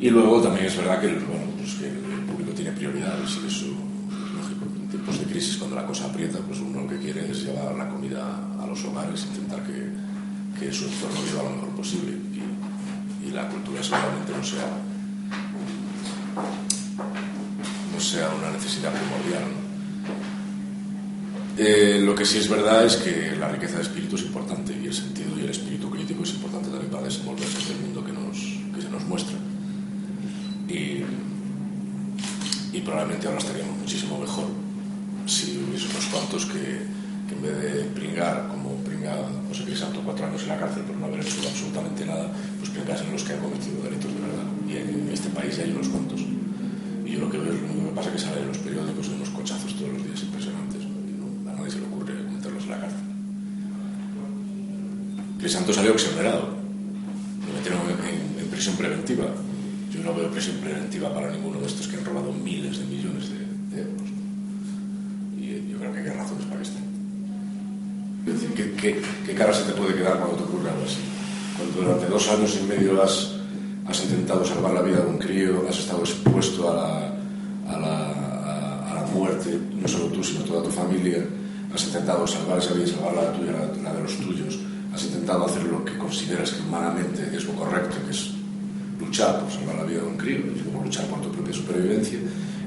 Y 0.00 0.08
luego 0.08 0.40
también 0.40 0.64
es 0.64 0.76
verdad 0.78 1.02
que, 1.02 1.08
bueno, 1.08 1.52
pues 1.58 1.74
que 1.74 1.88
el 1.88 2.24
público 2.24 2.52
tiene 2.52 2.72
prioridades 2.72 3.28
y 3.44 3.46
eso 3.46 3.66
es 3.66 4.32
lógico. 4.32 4.64
En 4.80 4.88
tiempos 4.88 5.20
de 5.20 5.26
crisis, 5.26 5.58
cuando 5.58 5.76
la 5.76 5.84
cosa 5.84 6.06
aprieta, 6.06 6.38
pues 6.38 6.60
uno 6.60 6.80
lo 6.80 6.88
que 6.88 6.96
quiere 6.96 7.30
es 7.30 7.44
llevar 7.44 7.74
la 7.74 7.90
comida 7.90 8.24
a 8.58 8.66
los 8.66 8.82
hogares, 8.86 9.26
intentar 9.26 9.62
que 9.64 9.99
que 10.60 10.70
su 10.70 10.84
entorno 10.84 11.22
viva 11.22 11.42
lo 11.42 11.50
mejor 11.56 11.70
posible 11.70 12.12
y, 12.12 13.28
y 13.28 13.30
la 13.32 13.48
cultura 13.48 13.82
seguramente 13.82 14.32
no 14.36 14.44
sea 14.44 14.68
no 17.94 18.00
sea 18.00 18.28
una 18.34 18.50
necesidad 18.50 18.92
primordial. 18.92 19.44
Eh, 21.56 22.00
lo 22.02 22.14
que 22.14 22.24
sí 22.24 22.38
es 22.38 22.48
verdad 22.48 22.84
es 22.84 22.96
que 22.96 23.36
la 23.38 23.48
riqueza 23.48 23.76
de 23.76 23.82
espíritu 23.82 24.16
es 24.16 24.22
importante 24.22 24.72
y 24.72 24.86
el 24.86 24.94
sentido 24.94 25.38
y 25.38 25.44
el 25.44 25.50
espíritu 25.50 25.90
crítico 25.90 26.22
es 26.22 26.34
importante 26.34 26.68
también 26.68 26.90
para 26.90 27.04
desenvolverse 27.04 27.72
en 27.72 27.76
el 27.76 27.82
mundo 27.84 28.04
que, 28.04 28.12
nos, 28.12 28.36
que 28.74 28.82
se 28.82 28.90
nos 28.90 29.04
muestra. 29.04 29.36
Y, 30.68 31.04
y 32.72 32.80
probablemente 32.84 33.26
ahora 33.26 33.38
estaríamos 33.38 33.78
muchísimo 33.78 34.18
mejor 34.18 34.46
si 35.26 35.58
hubiese 35.58 35.86
unos 35.88 36.06
cuantos 36.06 36.46
que, 36.46 36.86
que 37.28 37.34
en 37.34 37.42
vez 37.42 37.62
de 37.62 37.84
pringar 37.94 38.48
como 38.48 38.59
pringa 39.10 39.48
José 39.48 39.64
Crisanto 39.64 40.00
cuatro 40.04 40.26
años 40.26 40.42
en 40.42 40.48
la 40.48 40.58
cárcel 40.58 40.82
por 40.84 40.96
no 40.96 41.06
haber 41.06 41.20
hecho 41.20 41.48
absolutamente 41.48 42.06
nada, 42.06 42.30
pues 42.58 42.70
pringasen 42.70 43.12
los 43.12 43.22
que 43.24 43.32
han 43.32 43.40
cometido 43.40 43.82
delitos 43.82 44.14
de 44.14 44.20
verdad. 44.20 44.46
Y 44.68 44.76
en 44.76 45.10
este 45.12 45.28
país 45.30 45.58
hay 45.58 45.70
unos 45.72 45.88
cuantos. 45.88 46.20
Y 46.20 47.10
yo 47.10 47.20
lo 47.20 47.30
que 47.30 47.38
veo 47.38 47.52
es 47.52 47.60
lo 47.60 47.90
que 47.90 47.94
pasa 47.94 48.12
que 48.12 48.18
sale 48.18 48.40
en 48.40 48.48
los 48.48 48.58
periódicos 48.58 49.08
unos 49.08 49.30
cochazos 49.30 49.74
todos 49.74 49.92
los 49.92 50.04
días 50.04 50.22
impresionantes. 50.22 50.82
¿no? 50.84 51.50
A 51.50 51.54
nadie 51.54 51.70
se 51.70 51.80
le 51.80 51.86
ocurre 51.86 52.14
meterlos 52.14 52.64
en 52.64 52.70
la 52.70 52.80
cárcel. 52.80 53.00
Crisanto 55.38 55.72
salió 55.72 55.92
exonerado. 55.92 56.60
Lo 57.46 57.52
metieron 57.54 57.82
en, 57.90 57.98
en, 58.06 58.44
en 58.44 58.46
prisión 58.50 58.76
preventiva. 58.76 59.26
Yo 59.90 60.02
no 60.04 60.14
veo 60.14 60.30
prisión 60.30 60.56
preventiva 60.58 61.12
para 61.12 61.30
ninguno 61.30 61.58
de 61.58 61.66
estos 61.66 61.88
que 61.88 61.96
han 61.96 62.04
robado 62.04 62.32
miles 62.32 62.78
de 62.78 62.84
millones 62.84 63.30
de 63.30 63.80
euros. 63.80 64.08
Y 65.36 65.72
yo 65.72 65.78
creo 65.78 65.92
que 65.92 65.98
hay 65.98 66.06
razones 66.06 66.44
para 66.44 66.56
que 66.58 66.68
estén. 66.68 66.90
Es 68.26 68.34
decir, 68.34 68.54
¿qué, 68.54 68.72
qué, 68.72 69.02
qué 69.26 69.34
cara 69.34 69.52
se 69.52 69.64
te 69.64 69.72
puede 69.72 69.94
quedar 69.94 70.18
cuando 70.18 70.36
te 70.36 70.44
ocurre 70.44 70.70
algo 70.70 70.84
así? 70.84 71.00
Cuando 71.56 71.80
durante 71.80 72.06
dos 72.06 72.28
años 72.28 72.58
y 72.60 72.66
medio 72.66 73.02
has, 73.02 73.32
has 73.86 74.04
intentado 74.04 74.44
salvar 74.44 74.74
la 74.74 74.82
vida 74.82 75.00
de 75.00 75.06
un 75.06 75.18
crío, 75.18 75.64
has 75.68 75.78
estado 75.78 76.00
expuesto 76.00 76.70
a 76.70 76.74
la, 76.74 77.74
a 77.74 77.78
la, 77.78 78.90
a, 78.90 78.94
la 78.94 79.06
muerte, 79.14 79.58
no 79.80 79.88
solo 79.88 80.06
tú, 80.06 80.22
sino 80.22 80.44
toda 80.44 80.62
tu 80.62 80.70
familia, 80.70 81.24
has 81.74 81.84
intentado 81.84 82.26
salvar 82.26 82.58
esa 82.58 82.74
vida 82.74 82.86
salvar 82.86 83.14
la 83.14 83.32
tuya, 83.32 83.52
la, 83.52 83.82
la 83.82 83.94
de 83.94 84.02
los 84.02 84.16
tuyos, 84.18 84.58
has 84.92 85.04
intentado 85.04 85.46
hacer 85.46 85.62
lo 85.64 85.84
que 85.84 85.96
consideras 85.96 86.50
que 86.50 86.62
humanamente 86.62 87.30
es 87.34 87.44
lo 87.44 87.52
correcto, 87.54 87.96
que 88.04 88.10
es 88.10 88.32
luchar 88.98 89.40
por 89.40 89.50
salvar 89.50 89.76
la 89.76 89.84
vida 89.84 90.02
de 90.02 90.06
un 90.06 90.16
crío, 90.16 90.38
y 90.38 90.60
como 90.60 90.84
luchar 90.84 91.06
por 91.06 91.20
tu 91.22 91.30
propia 91.30 91.54
supervivencia, 91.54 92.18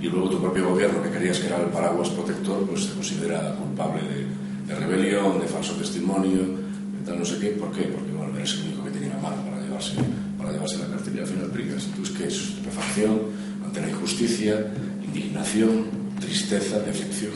y 0.02 0.08
luego 0.08 0.30
tu 0.30 0.42
propio 0.42 0.70
gobierno, 0.70 1.04
que 1.04 1.12
querías 1.12 1.38
que 1.40 1.48
era 1.48 1.62
el 1.62 1.68
paraguas 1.68 2.10
protector, 2.10 2.66
pues 2.68 2.88
te 2.88 2.96
considera 2.96 3.56
culpable 3.56 4.02
de, 4.02 4.43
de 4.68 4.76
rebelión, 4.76 5.40
de 5.40 5.48
falso 5.48 5.74
testimonio, 5.74 6.42
de 6.42 7.06
tal 7.06 7.20
no 7.20 7.26
sé 7.26 7.40
qué. 7.40 7.50
¿Por 7.50 7.72
qué? 7.72 7.84
Porque 7.84 8.12
bueno, 8.12 8.36
eres 8.38 8.54
el 8.56 8.68
único 8.68 8.84
que 8.86 8.92
tenía 8.92 9.10
la 9.10 9.22
mano 9.22 9.44
para 9.44 9.62
llevarse, 9.62 9.96
para 10.38 10.52
llevarse 10.52 10.78
la 10.78 10.88
cárcel 10.88 11.16
y 11.16 11.20
al 11.20 11.28
final 11.28 11.50
brincas. 11.50 11.86
Entonces, 11.86 12.18
¿qué 12.18 12.28
es? 12.28 12.36
Estupefacción 12.36 13.20
ante 13.66 13.90
injusticia, 13.90 14.68
indignación, 15.04 15.86
tristeza, 16.20 16.80
decepción, 16.80 17.34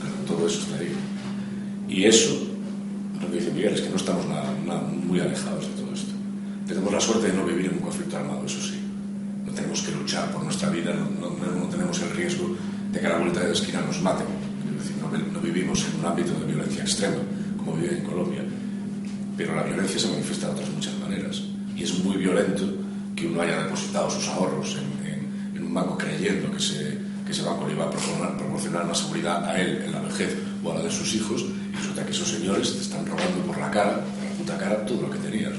claro, 0.00 0.16
todo 0.26 0.46
eso 0.46 0.60
está 0.60 0.76
ahí. 0.76 0.92
Y 1.88 2.04
eso, 2.04 2.46
lo 3.20 3.30
que 3.30 3.38
dice 3.38 3.50
Miguel, 3.52 3.74
es 3.74 3.80
que 3.80 3.90
no 3.90 3.96
estamos 3.96 4.26
nada, 4.26 4.52
muy 4.82 5.20
alejados 5.20 5.66
de 5.66 5.82
todo 5.82 5.94
esto. 5.94 6.12
Tenemos 6.66 6.92
la 6.92 7.00
suerte 7.00 7.28
de 7.28 7.32
no 7.32 7.44
vivir 7.44 7.66
en 7.66 7.74
un 7.74 7.80
conflicto 7.80 8.16
armado, 8.16 8.44
eso 8.44 8.60
sí. 8.60 8.78
No 9.46 9.52
tenemos 9.52 9.82
que 9.82 9.92
luchar 9.92 10.30
por 10.30 10.44
nuestra 10.44 10.68
vida, 10.68 10.92
no, 10.94 11.30
no, 11.30 11.58
no 11.58 11.66
tenemos 11.68 12.00
el 12.02 12.10
riesgo 12.10 12.54
de 12.92 13.00
que 13.00 13.06
a 13.06 13.10
la 13.10 13.18
vuelta 13.18 13.40
de 13.40 13.46
la 13.46 13.52
esquina 13.52 13.80
nos 13.80 14.00
maten. 14.02 14.26
No, 15.32 15.40
vivimos 15.40 15.84
en 15.86 16.00
un 16.00 16.06
ámbito 16.06 16.32
de 16.38 16.46
violencia 16.46 16.82
extrema, 16.82 17.16
como 17.56 17.74
vive 17.76 17.98
en 17.98 18.04
Colombia. 18.04 18.42
Pero 19.36 19.54
la 19.54 19.62
violencia 19.62 19.98
se 19.98 20.08
manifiesta 20.08 20.48
de 20.48 20.52
otras 20.52 20.70
muchas 20.70 20.98
maneras. 20.98 21.42
Y 21.76 21.82
es 21.84 22.04
muy 22.04 22.16
violento 22.16 22.64
que 23.14 23.26
uno 23.26 23.40
haya 23.40 23.62
depositado 23.62 24.10
sus 24.10 24.28
ahorros 24.28 24.76
en, 24.76 24.98
un 25.62 25.74
banco 25.74 25.98
creyendo 25.98 26.50
que 26.50 26.56
ese, 26.56 26.98
que 27.26 27.32
ese 27.32 27.42
banco 27.42 27.66
le 27.66 27.74
iba 27.74 27.84
a 27.84 27.90
proporcionar, 27.90 28.36
proporcionar 28.38 28.84
una 28.86 28.94
seguridad 28.94 29.44
a 29.44 29.60
él 29.60 29.82
en 29.84 29.92
la 29.92 30.00
vejez 30.00 30.34
o 30.64 30.72
a 30.72 30.76
la 30.76 30.82
de 30.82 30.90
sus 30.90 31.14
hijos, 31.14 31.44
y 31.44 31.76
resulta 31.76 32.06
que 32.06 32.12
esos 32.12 32.28
señores 32.28 32.72
te 32.72 32.80
están 32.80 33.04
robando 33.04 33.42
por 33.46 33.58
la 33.58 33.70
cara, 33.70 34.00
por 34.00 34.24
la 34.24 34.30
puta 34.38 34.56
cara, 34.56 34.86
todo 34.86 35.02
lo 35.02 35.10
que 35.10 35.18
tenías. 35.18 35.52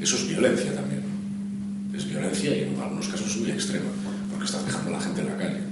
Eso 0.00 0.16
es 0.16 0.26
violencia 0.26 0.74
también. 0.74 1.02
Es 1.94 2.08
violencia 2.08 2.56
y 2.56 2.62
en 2.62 2.80
algunos 2.80 3.08
casos 3.08 3.36
muy 3.36 3.50
extrema, 3.50 3.90
porque 4.30 4.46
estás 4.46 4.64
dejando 4.64 4.90
a 4.90 4.92
la 4.94 5.00
gente 5.00 5.20
en 5.20 5.26
la 5.26 5.36
calle. 5.36 5.71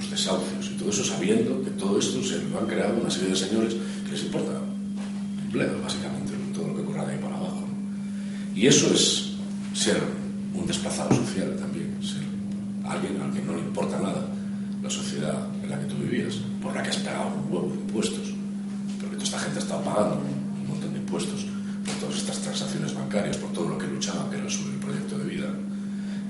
Los 0.00 0.10
desahucios 0.10 0.72
y 0.72 0.78
todo 0.78 0.90
eso 0.90 1.04
sabiendo 1.04 1.62
que 1.62 1.70
todo 1.70 1.98
esto 1.98 2.22
se 2.22 2.42
lo 2.42 2.58
han 2.58 2.66
creado 2.66 3.00
una 3.00 3.10
serie 3.10 3.30
de 3.30 3.36
señores 3.36 3.76
que 4.04 4.12
les 4.12 4.24
importa 4.24 4.60
bledo, 5.52 5.80
básicamente, 5.82 6.32
todo 6.54 6.68
lo 6.68 6.74
que 6.74 6.82
ocurra 6.82 7.04
de 7.04 7.12
ahí 7.12 7.18
para 7.18 7.36
abajo. 7.36 7.64
Y 8.54 8.66
eso 8.66 8.92
es 8.92 9.32
ser 9.74 10.00
un 10.54 10.66
desplazado 10.66 11.14
social 11.14 11.56
también, 11.58 11.96
ser 12.02 12.22
alguien 12.84 13.20
al 13.20 13.32
que 13.32 13.42
no 13.42 13.54
le 13.54 13.60
importa 13.60 13.98
nada 14.00 14.26
la 14.82 14.90
sociedad 14.90 15.46
en 15.62 15.70
la 15.70 15.78
que 15.78 15.86
tú 15.86 15.96
vivías, 15.96 16.36
por 16.62 16.74
la 16.74 16.82
que 16.82 16.90
has 16.90 16.96
pagado 16.98 17.32
un 17.36 17.52
huevo 17.52 17.68
de 17.68 17.80
impuestos, 17.80 18.34
porque 19.00 19.16
toda 19.16 19.24
esta 19.24 19.38
gente 19.38 19.58
ha 19.58 19.62
estado 19.62 19.84
pagando 19.84 20.16
un 20.16 20.68
montón 20.68 20.92
de 20.92 20.98
impuestos 20.98 21.46
por 21.84 21.94
todas 21.96 22.16
estas 22.16 22.38
transacciones 22.40 22.94
bancarias, 22.94 23.36
por 23.36 23.52
todo 23.52 23.68
lo 23.68 23.78
que 23.78 23.86
luchaban, 23.86 24.30
que 24.30 24.38
era 24.38 24.48
sobre 24.48 24.72
el 24.74 24.80
proyecto 24.80 25.18
de 25.18 25.24
vida. 25.24 25.48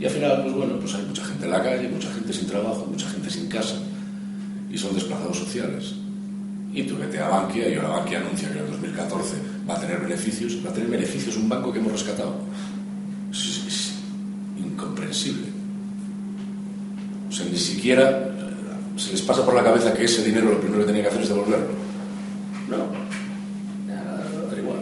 Y 0.01 0.07
al 0.07 0.11
final, 0.11 0.43
pues 0.43 0.55
bueno, 0.55 0.81
pues 0.81 0.95
hay 0.95 1.05
mucha 1.05 1.23
gente 1.23 1.45
en 1.45 1.51
la 1.51 1.63
calle, 1.63 1.89
mucha 1.89 2.11
gente 2.11 2.33
sin 2.33 2.47
trabajo, 2.49 2.87
mucha 2.91 3.07
gente 3.11 3.29
sin 3.29 3.49
casa, 3.49 3.77
y 4.71 4.79
son 4.79 4.95
desplazados 4.95 5.39
sociales. 5.39 5.95
Y 6.73 6.85
tú 6.85 6.97
vete 6.97 7.19
a 7.19 7.29
Bankia, 7.29 7.69
y 7.69 7.75
ahora 7.75 7.89
Bankia 7.91 8.21
anuncia 8.21 8.51
que 8.51 8.61
en 8.61 8.71
2014 8.71 9.35
va 9.69 9.77
a 9.77 9.81
tener 9.81 10.01
beneficios, 10.01 10.57
va 10.65 10.71
a 10.71 10.73
tener 10.73 10.89
beneficios 10.89 11.37
un 11.37 11.51
banco 11.51 11.71
que 11.71 11.81
hemos 11.81 11.93
rescatado. 11.93 12.35
Es, 13.31 13.63
es 13.67 13.93
incomprensible. 14.59 15.49
O 17.29 17.33
sea, 17.33 17.45
ni 17.45 17.59
siquiera 17.59 18.31
se 18.97 19.13
les 19.13 19.21
pasa 19.21 19.45
por 19.45 19.55
la 19.55 19.63
cabeza 19.63 19.93
que 19.93 20.05
ese 20.05 20.25
dinero 20.25 20.51
lo 20.51 20.61
primero 20.61 20.81
que 20.81 20.87
tenía 20.87 21.03
que 21.03 21.09
hacer 21.09 21.23
es 21.23 21.29
devolverlo. 21.29 21.69
No, 22.71 22.77
da 24.51 24.59
igual. 24.59 24.79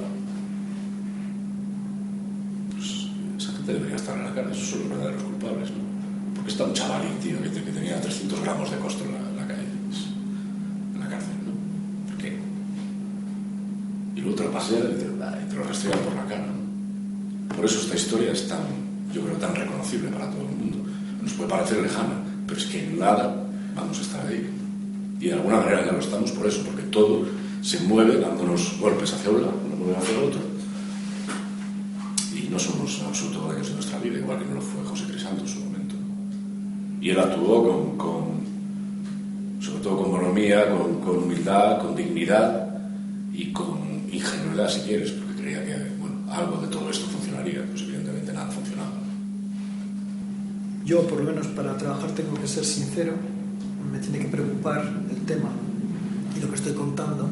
Pues 2.72 3.08
esa 3.38 3.52
gente 3.56 3.72
esos 4.50 4.68
son 4.68 4.80
los 4.80 4.90
verdaderos 4.90 5.22
culpables, 5.22 5.70
¿no? 5.70 6.34
Porque 6.34 6.50
está 6.50 6.64
un 6.64 6.72
chavalín, 6.72 7.18
tío, 7.22 7.42
que, 7.42 7.48
tenía 7.48 8.00
300 8.00 8.40
gramos 8.42 8.70
de 8.70 8.76
costo 8.78 9.04
en 9.04 9.12
la, 9.12 9.46
cárcel, 11.08 11.34
¿no? 11.44 11.52
¿Por 12.10 12.22
qué? 12.22 12.38
Y 14.16 14.20
luego 14.20 14.36
te 14.36 14.44
lo 14.44 14.52
pasean 14.52 14.82
y 14.82 14.94
te, 14.94 15.04
te 15.48 15.56
lo 15.56 15.64
rastrean 15.64 15.98
por 16.00 16.14
la 16.14 16.24
cara, 16.26 16.46
¿no? 16.46 17.56
Por 17.56 17.64
eso 17.64 17.80
esta 17.80 17.96
historia 17.96 18.32
es 18.32 18.46
tan, 18.46 18.60
yo 19.12 19.22
creo, 19.22 19.36
tan 19.36 19.54
reconocible 19.54 20.10
para 20.10 20.30
todo 20.30 20.42
el 20.42 20.54
mundo. 20.54 20.78
Nos 21.22 21.32
puede 21.32 21.50
parecer 21.50 21.78
lejana, 21.78 22.22
pero 22.46 22.58
es 22.58 22.66
que 22.66 22.84
en 22.84 22.98
nada 22.98 23.34
vamos 23.74 23.98
a 23.98 24.02
estar 24.02 24.26
ahí. 24.26 24.48
Y 25.20 25.26
de 25.26 25.32
alguna 25.32 25.56
manera 25.56 25.84
ya 25.84 25.92
lo 25.92 25.98
estamos 25.98 26.30
por 26.32 26.46
eso, 26.46 26.62
porque 26.64 26.82
todo 26.82 27.26
se 27.62 27.80
mueve 27.80 28.20
dándonos 28.20 28.78
golpes 28.78 29.12
hacia 29.12 29.30
un 29.30 29.42
lado, 29.42 29.54
uno 29.66 29.76
mueve 29.76 29.96
hacia 29.96 30.18
otro. 30.20 30.47
Y 32.48 32.50
no 32.50 32.58
somos 32.58 32.98
en 33.00 33.06
absoluto 33.06 33.40
dueños 33.40 33.68
de 33.68 33.74
nuestra 33.74 33.98
vida, 33.98 34.18
igual 34.18 34.38
que 34.38 34.46
no 34.46 34.54
lo 34.54 34.60
fue 34.62 34.82
José 34.84 35.04
Crisanto 35.04 35.42
en 35.42 35.48
su 35.48 35.60
momento. 35.60 35.94
Y 37.00 37.10
él 37.10 37.20
actuó 37.20 37.62
con, 37.62 37.98
con 37.98 38.24
sobre 39.60 39.82
todo 39.82 40.02
con 40.02 40.10
bonomía, 40.12 40.70
con, 40.70 41.00
con, 41.00 41.24
humildad, 41.24 41.78
con 41.78 41.94
dignidad 41.94 42.68
y 43.34 43.52
con 43.52 43.78
ingenuidad, 44.10 44.68
si 44.70 44.80
quieres, 44.80 45.10
porque 45.10 45.42
creía 45.42 45.62
que 45.64 45.74
bueno, 46.00 46.16
algo 46.32 46.56
de 46.62 46.68
todo 46.68 46.88
esto 46.88 47.06
funcionaría. 47.06 47.64
Pues 47.68 47.82
evidentemente 47.82 48.32
nada 48.32 48.50
funcionaba. 48.50 48.92
Yo, 50.86 51.06
por 51.06 51.20
lo 51.20 51.30
menos, 51.30 51.46
para 51.48 51.76
trabajar 51.76 52.12
tengo 52.12 52.34
que 52.40 52.48
ser 52.48 52.64
sincero, 52.64 53.12
me 53.92 53.98
tiene 53.98 54.20
que 54.20 54.28
preocupar 54.28 54.90
el 55.10 55.20
tema 55.26 55.50
y 56.34 56.40
lo 56.40 56.48
que 56.48 56.54
estoy 56.54 56.72
contando 56.72 57.28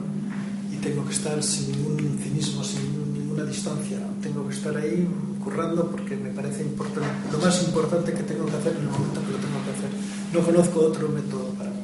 y 0.70 0.76
tengo 0.76 1.06
que 1.06 1.12
estar 1.14 1.42
sin 1.42 1.72
ningún 1.72 2.18
cinismo, 2.18 2.62
sin 2.62 3.05
ninguna 3.36 3.50
distancia. 3.50 3.98
Tengo 4.22 4.48
que 4.48 4.54
estar 4.54 4.76
ahí 4.76 5.06
currando 5.44 5.90
porque 5.90 6.16
me 6.16 6.30
parece 6.30 6.62
importante, 6.62 7.30
lo 7.30 7.38
más 7.38 7.62
importante 7.62 8.12
que 8.12 8.22
tengo 8.22 8.46
que 8.46 8.56
hacer 8.56 8.72
en 8.72 8.82
el 8.82 8.88
momento 8.88 9.20
que 9.20 9.32
lo 9.32 9.38
tengo 9.38 9.62
que 9.64 9.70
hacer. 9.70 9.90
No 10.32 10.40
conozco 10.40 10.80
otro 10.80 11.08
método 11.08 11.48
para 11.50 11.70
mí. 11.70 11.76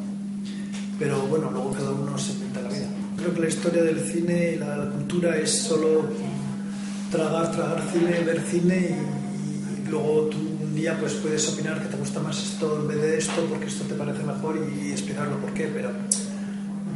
Pero 0.98 1.20
bueno, 1.26 1.50
luego 1.50 1.72
cada 1.72 1.90
uno 1.90 2.16
se 2.18 2.32
inventa 2.32 2.62
la 2.62 2.68
vida. 2.70 2.86
Creo 3.16 3.34
que 3.34 3.40
la 3.40 3.48
historia 3.48 3.82
del 3.82 4.00
cine 4.00 4.52
y 4.52 4.58
la 4.58 4.90
cultura 4.90 5.36
es 5.36 5.50
solo 5.50 6.06
tragar, 7.10 7.52
tragar 7.52 7.82
cine, 7.92 8.20
ver 8.24 8.40
cine 8.40 8.96
y, 8.96 9.86
y 9.86 9.90
luego 9.90 10.28
tú 10.28 10.38
un 10.38 10.74
día 10.74 10.96
pues 10.98 11.12
puedes 11.14 11.46
opinar 11.50 11.82
que 11.82 11.88
te 11.88 11.96
gusta 11.96 12.20
más 12.20 12.38
esto 12.42 12.80
en 12.80 12.88
vez 12.88 13.02
de 13.02 13.18
esto 13.18 13.44
porque 13.50 13.66
esto 13.66 13.84
te 13.84 13.94
parece 13.94 14.22
mejor 14.22 14.56
y 14.56 14.90
explicarlo 14.90 15.36
por 15.38 15.52
qué, 15.52 15.66
pero 15.66 15.90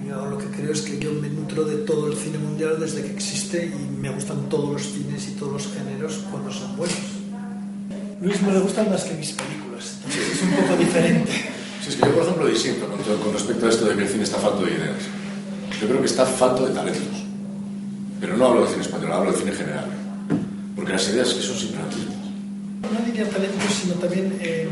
yo 0.07 0.27
lo 0.27 0.39
que 0.39 0.47
creo 0.47 0.73
es 0.73 0.83
que 0.83 0.99
yo 0.99 1.13
me 1.13 1.29
nutro 1.29 1.65
de 1.65 1.79
todo 1.79 2.11
el 2.11 2.17
cine 2.17 2.39
mundial 2.39 2.79
desde 2.79 3.03
que 3.03 3.13
existe 3.13 3.67
y 3.67 4.01
me 4.01 4.11
gustan 4.11 4.49
todos 4.49 4.73
los 4.73 4.83
cines 4.83 5.29
y 5.29 5.33
todos 5.33 5.53
los 5.53 5.73
géneros 5.73 6.25
cuando 6.31 6.53
son 6.53 6.77
buenos. 6.77 6.97
Luis 8.21 8.41
me 8.43 8.53
le 8.53 8.61
gustan 8.61 8.91
más 8.91 9.05
que 9.05 9.15
mis 9.15 9.33
películas, 9.33 9.99
entonces 10.05 10.37
es 10.37 10.43
un 10.43 10.51
poco 10.51 10.77
diferente. 10.77 11.33
Sí, 11.83 11.91
es 11.91 11.97
que 11.97 12.03
yo, 12.03 12.15
por 12.15 12.23
ejemplo, 12.23 12.47
disiento 12.47 12.87
con, 12.89 12.99
con 12.99 13.33
respecto 13.33 13.67
a 13.67 13.69
esto 13.69 13.85
de 13.85 13.97
que 13.97 14.03
el 14.03 14.09
cine 14.09 14.25
está 14.25 14.39
falto 14.39 14.65
de 14.65 14.73
ideas. 14.73 15.03
Yo 15.81 15.89
creo 15.89 16.01
que 16.01 16.07
está 16.07 16.25
falto 16.25 16.67
de 16.67 16.73
talentos. 16.73 17.25
Pero 18.21 18.37
no 18.37 18.47
hablo 18.47 18.63
de 18.63 18.69
cine 18.69 18.83
español, 18.83 19.13
hablo 19.13 19.33
de 19.33 19.39
cine 19.39 19.53
general. 19.53 19.87
Porque 20.75 20.93
las 20.93 21.09
ideas 21.09 21.35
que 21.35 21.43
son 21.43 21.57
siempre 21.57 21.83
las 21.83 21.97
mismas. 21.97 22.17
No 22.93 23.07
diría 23.07 23.29
talentos, 23.29 23.73
sino 23.83 23.95
también 23.95 24.39
eh, 24.41 24.69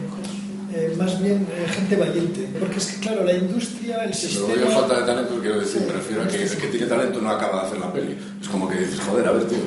eh, 0.75 0.95
más 0.99 1.23
bien 1.23 1.47
eh, 1.52 1.66
gente 1.73 1.97
valiente. 1.97 2.49
Porque 2.59 2.78
es 2.78 2.87
que, 2.87 3.00
claro, 3.00 3.25
la 3.25 3.33
industria, 3.33 4.04
el 4.04 4.12
Sí, 4.14 4.26
sistema... 4.28 4.49
pero 4.54 4.71
falta 4.71 5.00
de 5.00 5.07
talento, 5.07 5.38
quiero 5.40 5.61
decir, 5.61 5.81
Sí. 5.81 5.87
me 5.87 5.93
refiero 5.93 6.23
a 6.23 6.28
que 6.28 6.43
el 6.43 6.50
que 6.50 6.66
tiene 6.69 6.87
talento 6.87 7.21
no 7.21 7.31
acaba 7.31 7.61
de 7.62 7.66
hacer 7.69 7.78
la 7.78 7.93
peli. 7.93 8.16
Es 8.43 8.49
como 8.49 8.69
que 8.69 8.78
dices, 8.81 9.00
joder, 9.00 9.26
a 9.28 9.33
ver, 9.33 9.45
tío, 9.47 9.59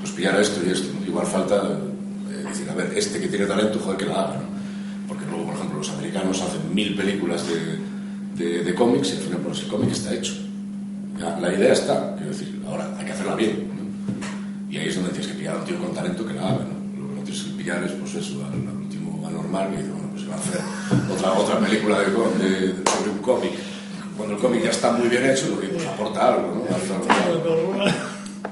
pues 0.00 0.12
pillar 0.12 0.40
esto 0.40 0.60
y 0.66 0.70
esto. 0.70 0.88
Igual 1.06 1.26
falta 1.26 1.56
eh, 2.30 2.44
decir, 2.48 2.68
a 2.70 2.74
ver, 2.74 2.92
este 2.96 3.20
que 3.20 3.28
tiene 3.28 3.46
talento, 3.46 3.78
joder, 3.80 3.98
que 3.98 4.06
la 4.06 4.14
haga, 4.22 4.36
¿no? 4.36 4.52
Porque 5.08 5.24
luego, 5.26 5.46
por 5.46 5.54
ejemplo, 5.56 5.78
los 5.78 5.90
americanos 5.90 6.40
hacen 6.40 6.74
mil 6.74 6.94
películas 6.96 7.42
de, 7.48 8.42
de, 8.44 8.64
de 8.64 8.74
cómics 8.74 9.08
y 9.10 9.16
al 9.16 9.22
final, 9.24 9.38
pues 9.40 9.60
el 9.62 9.68
cómic 9.68 9.90
está 9.92 10.14
hecho. 10.14 10.34
Ya, 11.18 11.38
la 11.40 11.52
idea 11.52 11.72
está, 11.72 12.14
quiero 12.16 12.30
decir, 12.32 12.60
ahora 12.66 12.88
hay 12.98 13.04
que 13.04 13.12
hacerla 13.12 13.34
bien, 13.34 13.68
¿no? 13.76 14.72
Y 14.72 14.78
ahí 14.78 14.88
es 14.88 14.94
donde 14.94 15.10
tienes 15.10 15.28
que 15.28 15.34
pillar 15.38 15.56
a 15.56 15.58
un 15.58 15.64
tío 15.66 15.78
con 15.78 15.92
talento 15.92 16.26
que 16.26 16.32
la 16.32 16.42
haga, 16.48 16.64
¿no? 16.64 17.02
Lo 17.02 17.08
que 17.10 17.14
no 17.16 17.22
tienes 17.22 17.42
que 17.42 17.50
pillar 17.52 17.84
es, 17.84 17.92
pues 17.92 18.14
eso, 18.14 18.44
al, 18.46 18.52
al 18.54 18.76
último 18.76 19.22
anormal 19.28 19.70
que 19.70 19.76
dice, 19.82 19.90
pues 20.12 20.22
se 20.22 20.28
va 20.28 20.34
a 20.36 20.38
hacer 20.38 20.60
otra, 21.12 21.32
otra 21.32 21.58
película 21.58 21.98
de, 22.00 22.06
de- 22.06 22.74
sobre 22.90 23.10
un 23.10 23.18
cómic. 23.18 23.52
Cuando 24.16 24.34
el 24.36 24.40
cómic 24.40 24.62
ya 24.64 24.70
está 24.70 24.92
muy 24.92 25.08
bien 25.08 25.28
hecho, 25.30 25.46
pues 25.58 25.86
aporta 25.86 26.28
algo, 26.34 26.54
¿no? 26.54 27.82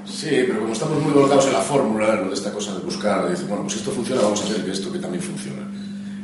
Sí, 0.05 0.29
pero 0.47 0.59
como 0.61 0.73
estamos 0.73 1.01
muy 1.01 1.13
volcados 1.13 1.45
en 1.47 1.53
la 1.53 1.61
fórmula, 1.61 2.15
¿no? 2.15 2.27
de 2.29 2.33
esta 2.33 2.51
cosa 2.51 2.73
de 2.73 2.79
buscar, 2.79 3.23
de 3.25 3.31
decir, 3.31 3.47
bueno, 3.47 3.63
pues 3.63 3.75
esto 3.77 3.91
funciona, 3.91 4.21
vamos 4.21 4.41
a 4.41 4.45
hacer 4.45 4.65
que 4.65 4.71
esto 4.71 4.91
que 4.91 4.99
también 4.99 5.23
funciona. 5.23 5.61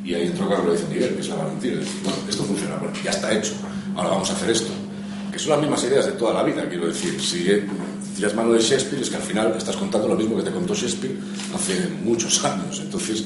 Y 0.03 0.13
ahí 0.13 0.27
entró 0.27 0.47
claro 0.47 0.63
lo 0.65 0.71
dice 0.73 0.85
Miguel, 0.89 1.15
que 1.15 1.21
es 1.21 1.29
la 1.29 1.35
valentía, 1.35 1.71
de 1.71 1.77
decir, 1.79 2.01
bueno, 2.03 2.17
esto 2.29 2.43
funciona, 2.43 2.75
bueno, 2.77 2.93
ya 3.03 3.11
está 3.11 3.33
hecho, 3.33 3.53
ahora 3.95 4.09
vamos 4.09 4.29
a 4.29 4.33
hacer 4.33 4.49
esto. 4.49 4.71
Que 5.31 5.39
son 5.39 5.51
las 5.51 5.61
mismas 5.61 5.83
ideas 5.83 6.05
de 6.05 6.13
toda 6.13 6.33
la 6.33 6.43
vida, 6.43 6.67
quiero 6.67 6.87
decir, 6.87 7.19
si 7.21 7.49
eh, 7.51 7.65
tiras 8.15 8.33
mano 8.35 8.53
de 8.53 8.59
Shakespeare 8.59 9.01
es 9.01 9.09
que 9.09 9.15
al 9.17 9.21
final 9.21 9.53
estás 9.57 9.75
contando 9.75 10.07
lo 10.07 10.15
mismo 10.15 10.35
que 10.37 10.43
te 10.43 10.51
contó 10.51 10.73
Shakespeare 10.73 11.15
hace 11.53 11.87
muchos 12.03 12.43
años, 12.45 12.79
entonces 12.83 13.23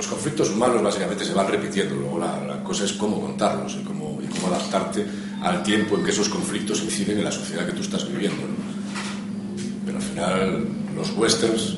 los 0.00 0.08
conflictos 0.08 0.48
humanos 0.48 0.82
básicamente 0.82 1.26
se 1.26 1.34
van 1.34 1.46
repitiendo, 1.46 1.94
luego 1.94 2.18
la, 2.18 2.64
cosa 2.64 2.86
es 2.86 2.94
cómo 2.94 3.20
contarlos 3.20 3.76
y 3.78 3.84
cómo, 3.84 4.18
y 4.22 4.26
cómo 4.28 4.46
adaptarte 4.46 5.04
al 5.42 5.62
tiempo 5.62 5.98
en 5.98 6.04
que 6.04 6.10
esos 6.10 6.30
conflictos 6.30 6.82
inciden 6.82 7.18
en 7.18 7.24
la 7.24 7.32
sociedad 7.32 7.66
que 7.66 7.72
tú 7.72 7.82
estás 7.82 8.08
viviendo. 8.08 8.40
¿no? 8.40 8.54
Pero 9.84 9.98
al 9.98 10.02
final 10.02 10.68
los 10.96 11.10
westerns 11.18 11.76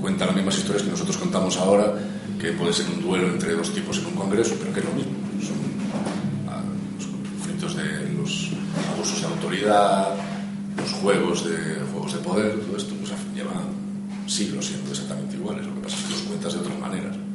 cuentan 0.00 0.28
las 0.28 0.36
mismas 0.36 0.56
historias 0.56 0.82
que 0.84 0.90
nosotros 0.90 1.18
contamos 1.18 1.58
ahora, 1.58 1.92
que 2.40 2.52
puede 2.52 2.72
ser 2.72 2.86
un 2.88 3.02
duelo 3.02 3.28
entre 3.28 3.52
dos 3.52 3.70
tipos 3.74 3.98
en 3.98 4.06
un 4.06 4.14
congreso, 4.14 4.54
pero 4.58 4.72
que 4.72 4.80
es 4.80 4.86
lo 4.86 4.92
mismo. 4.92 5.12
Son 5.42 5.58
ah, 6.48 6.62
los 6.96 7.06
conflictos 7.06 7.76
de 7.76 8.12
los 8.16 8.50
abusos 8.94 9.20
de 9.20 9.26
autoridad, 9.26 10.08
los 10.78 10.90
juegos 11.02 11.44
de, 11.44 11.56
juegos 11.92 12.14
de 12.14 12.18
poder, 12.20 12.60
todo 12.60 12.78
esto 12.78 12.94
pues, 12.94 13.12
lleva 13.34 13.52
siglos 14.26 14.64
siendo 14.64 14.90
exactamente 14.90 15.36
iguales. 15.36 15.66
Lo 15.66 15.74
que 15.74 15.80
pasa 15.80 15.96
es 15.98 16.02
que 16.04 16.10
los 16.12 16.22
cuentas 16.22 16.52
de 16.54 16.60
otras 16.60 16.78
maneras. 16.78 17.25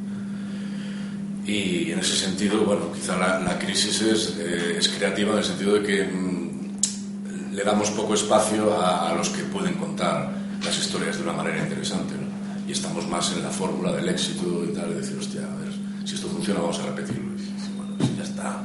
Y 1.46 1.90
en 1.90 1.98
ese 1.98 2.16
sentido, 2.16 2.64
bueno, 2.64 2.92
quizá 2.92 3.16
la, 3.18 3.40
la 3.40 3.58
crisis 3.58 4.00
es, 4.00 4.36
eh, 4.38 4.76
es 4.78 4.88
creativa 4.88 5.32
en 5.32 5.38
el 5.38 5.44
sentido 5.44 5.74
de 5.74 5.82
que 5.82 6.04
mm, 6.04 7.54
le 7.54 7.64
damos 7.64 7.90
poco 7.90 8.14
espacio 8.14 8.72
a, 8.72 9.10
a 9.10 9.14
los 9.14 9.28
que 9.30 9.42
pueden 9.44 9.74
contar 9.74 10.30
las 10.64 10.78
historias 10.78 11.16
de 11.16 11.24
una 11.24 11.32
manera 11.32 11.58
interesante, 11.58 12.14
¿no? 12.14 12.30
Y 12.68 12.72
estamos 12.72 13.08
más 13.08 13.32
en 13.32 13.42
la 13.42 13.50
fórmula 13.50 13.92
del 13.92 14.08
éxito 14.08 14.64
y 14.64 14.72
tal, 14.72 14.92
y 14.92 14.94
decir, 14.94 15.18
hostia, 15.18 15.40
a 15.42 15.56
ver, 15.56 15.72
si 16.04 16.14
esto 16.14 16.28
funciona 16.28 16.60
vamos 16.60 16.78
a 16.78 16.86
repetirlo. 16.86 17.32
Y 17.34 17.76
bueno, 17.76 17.96
si 17.98 18.16
ya 18.16 18.22
está, 18.22 18.62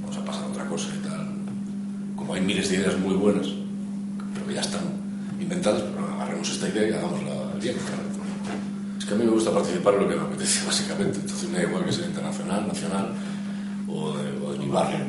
vamos 0.00 0.16
a 0.16 0.24
pasar 0.24 0.44
a 0.44 0.46
otra 0.46 0.66
cosa 0.66 0.88
y 0.98 1.06
tal. 1.06 1.28
Como 2.16 2.34
hay 2.34 2.40
miles 2.40 2.70
de 2.70 2.76
ideas 2.76 2.98
muy 2.98 3.14
buenas, 3.14 3.48
pero 4.32 4.46
que 4.46 4.54
ya 4.54 4.62
están 4.62 4.82
inventadas, 5.38 5.82
pero 5.82 6.06
agarremos 6.14 6.50
esta 6.50 6.68
idea 6.68 6.88
y 6.88 6.92
hagámosla 6.92 7.32
bien. 7.60 7.76
que 9.12 9.16
a 9.16 9.18
mí 9.18 9.24
me 9.24 9.36
gusta 9.36 9.52
participar 9.52 9.94
en 9.94 10.00
lo 10.00 10.08
que 10.08 10.16
me 10.16 10.22
apetece, 10.22 10.64
básicamente. 10.66 11.18
Entonces 11.20 11.48
me 11.50 11.58
da 11.58 11.64
igual 11.64 11.84
que 11.84 11.92
sea 11.92 12.06
internacional, 12.06 12.66
nacional 12.66 13.12
o 13.88 14.12
de, 14.16 14.46
o 14.46 14.52
de 14.52 14.58
mi 14.58 14.68
barrio. 14.68 15.04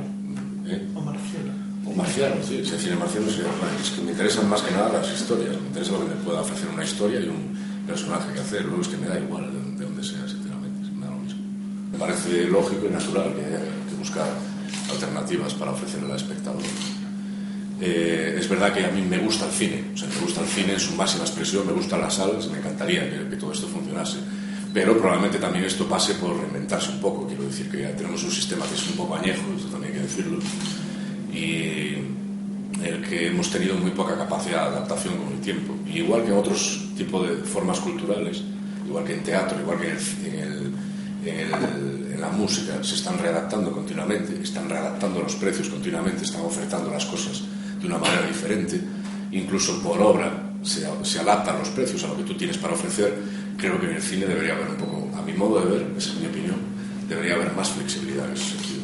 ¿eh? 0.67 0.87
O 0.95 1.01
marciano. 1.01 1.53
O 1.85 1.93
marciano, 1.93 2.35
sí. 2.43 2.63
Si 2.65 2.77
cine 2.77 2.95
marciano 2.95 3.29
sí. 3.29 3.41
es 3.81 3.91
que 3.91 4.01
me 4.01 4.11
interesan 4.11 4.49
más 4.49 4.61
que 4.61 4.71
nada 4.71 4.91
las 4.93 5.11
historias. 5.11 5.55
Me 5.59 5.67
interesa 5.67 5.93
lo 5.93 5.99
que 5.99 6.15
me 6.15 6.21
pueda 6.21 6.41
ofrecer 6.41 6.69
una 6.69 6.83
historia 6.83 7.19
y 7.19 7.27
un 7.27 7.57
personaje 7.87 8.33
que 8.33 8.39
hacer. 8.39 8.65
Luego 8.65 8.81
es 8.81 8.87
que 8.87 8.97
me 8.97 9.07
da 9.07 9.19
igual 9.19 9.51
de, 9.51 9.79
de 9.79 9.85
donde 9.85 10.03
sea, 10.03 10.27
sinceramente. 10.27 10.91
Me 10.91 11.05
da 11.05 11.11
lo 11.11 11.19
mismo. 11.19 11.41
Me 11.91 11.97
parece 11.97 12.45
lógico 12.47 12.85
y 12.87 12.89
natural 12.89 13.33
que 13.35 13.45
haya 13.45 13.59
que 13.59 13.95
buscar 13.97 14.27
alternativas 14.89 15.53
para 15.53 15.71
ofrecerle 15.71 16.11
al 16.11 16.17
espectador. 16.17 16.63
Eh, 17.85 18.37
es 18.39 18.47
verdad 18.47 18.71
que 18.73 18.85
a 18.85 18.91
mí 18.91 19.01
me 19.01 19.17
gusta 19.17 19.45
el 19.45 19.51
cine, 19.51 19.83
me 19.91 20.21
gusta 20.21 20.39
el 20.39 20.47
cine 20.47 20.71
en 20.73 20.79
su 20.79 20.95
máxima 20.95 21.25
expresión, 21.25 21.67
me 21.67 21.73
gustan 21.73 21.99
las 21.99 22.13
salas, 22.13 22.47
me 22.47 22.59
encantaría 22.59 23.01
que, 23.29 23.35
todo 23.35 23.51
esto 23.51 23.67
funcionase, 23.67 24.19
pero 24.73 24.97
probablemente 24.97 25.37
también 25.37 25.65
esto 25.65 25.85
pase 25.85 26.13
por 26.13 26.31
reinventarse 26.39 26.91
un 26.91 27.01
poco, 27.01 27.27
quiero 27.27 27.43
decir 27.43 27.69
que 27.69 27.81
ya 27.81 27.93
tenemos 27.93 28.23
un 28.23 28.31
sistema 28.31 28.65
que 28.67 28.75
es 28.75 28.87
un 28.87 28.95
poco 28.95 29.15
añejo, 29.15 29.41
eso 29.57 29.67
también 29.67 29.91
hay 29.91 29.99
que 29.99 30.05
decirlo, 30.07 30.39
y 31.33 31.97
el 32.85 33.01
que 33.09 33.27
hemos 33.27 33.51
tenido 33.51 33.75
muy 33.75 33.91
poca 33.91 34.15
capacidad 34.17 34.69
de 34.69 34.77
adaptación 34.77 35.17
con 35.17 35.33
el 35.33 35.41
tiempo. 35.41 35.73
Igual 35.93 36.23
que 36.23 36.29
en 36.31 36.37
otros 36.37 36.87
tipos 36.95 37.27
de 37.27 37.35
formas 37.43 37.81
culturales, 37.81 38.43
igual 38.87 39.03
que 39.03 39.13
en 39.15 39.23
teatro, 39.23 39.59
igual 39.59 39.79
que 39.81 39.89
en 40.29 40.39
el- 40.39 40.73
en 42.13 42.21
la 42.21 42.29
música, 42.29 42.81
se 42.81 42.95
están 42.95 43.17
readaptando 43.19 43.71
continuamente, 43.73 44.41
están 44.41 44.69
readaptando 44.69 45.21
los 45.21 45.35
precios 45.35 45.67
continuamente, 45.67 46.23
están 46.23 46.41
ofertando 46.41 46.89
las 46.89 47.05
cosas 47.05 47.43
de 47.83 47.89
una 47.89 47.97
manera 47.97 48.25
diferente, 48.25 48.79
incluso 49.31 49.83
por 49.83 50.01
obra 50.01 50.31
se, 50.63 50.87
se 51.03 51.19
adaptan 51.19 51.59
los 51.59 51.69
precios 51.69 52.03
a 52.05 52.07
lo 52.07 52.17
que 52.17 52.23
tú 52.23 52.33
tienes 52.35 52.57
para 52.57 52.73
ofrecer. 52.73 53.13
Creo 53.57 53.79
que 53.79 53.87
en 53.87 53.95
el 53.95 54.01
cine 54.01 54.25
debería 54.25 54.55
haber 54.55 54.69
un 54.69 54.77
poco, 54.77 55.11
a 55.17 55.21
mi 55.21 55.33
modo 55.33 55.59
de 55.59 55.77
ver, 55.77 55.87
esa 55.97 56.13
es 56.13 56.19
mi 56.19 56.27
opinión, 56.27 56.55
debería 57.07 57.35
haber 57.35 57.51
más 57.53 57.69
flexibilidad 57.69 58.25
en 58.25 58.33
ese 58.33 58.51
sentido. 58.51 58.81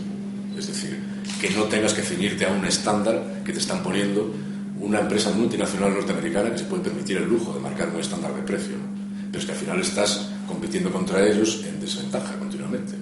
Es 0.58 0.68
decir, 0.68 1.00
que 1.40 1.50
no 1.52 1.64
tengas 1.64 1.94
que 1.94 2.02
ceñirte 2.02 2.46
a 2.46 2.52
un 2.52 2.66
estándar 2.66 3.42
que 3.46 3.54
te 3.54 3.60
están 3.60 3.82
poniendo 3.82 4.34
una 4.80 5.00
empresa 5.00 5.32
multinacional 5.32 5.94
norteamericana 5.94 6.52
que 6.52 6.60
se 6.60 6.66
puede 6.66 6.84
permitir 6.84 7.18
el 7.18 7.30
lujo 7.30 7.54
de 7.54 7.62
marcar 7.62 7.90
un 7.90 8.00
estándar 8.00 8.34
de 8.34 8.42
precio. 8.42 8.76
Pero 9.28 9.40
es 9.40 9.46
que 9.46 9.52
al 9.54 9.58
final 9.58 9.80
estás 9.80 10.30
compitiendo 10.48 10.92
contra 10.92 11.26
ellos 11.26 11.64
en 11.66 11.80
desventaja 11.80 12.38
continuamente. 12.38 12.96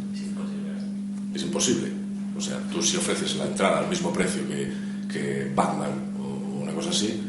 Es 1.34 1.42
imposible. 1.42 1.92
O 2.38 2.42
sea, 2.42 2.60
tú 2.72 2.82
si 2.82 2.98
ofreces 2.98 3.36
la 3.36 3.46
entrada 3.46 3.80
al 3.80 3.90
mismo 3.90 4.14
precio 4.14 4.48
que, 4.48 4.72
que 5.12 5.52
Batman 5.56 5.92
o 6.22 6.62
una 6.64 6.72
cosa 6.74 6.90
así, 6.90 7.22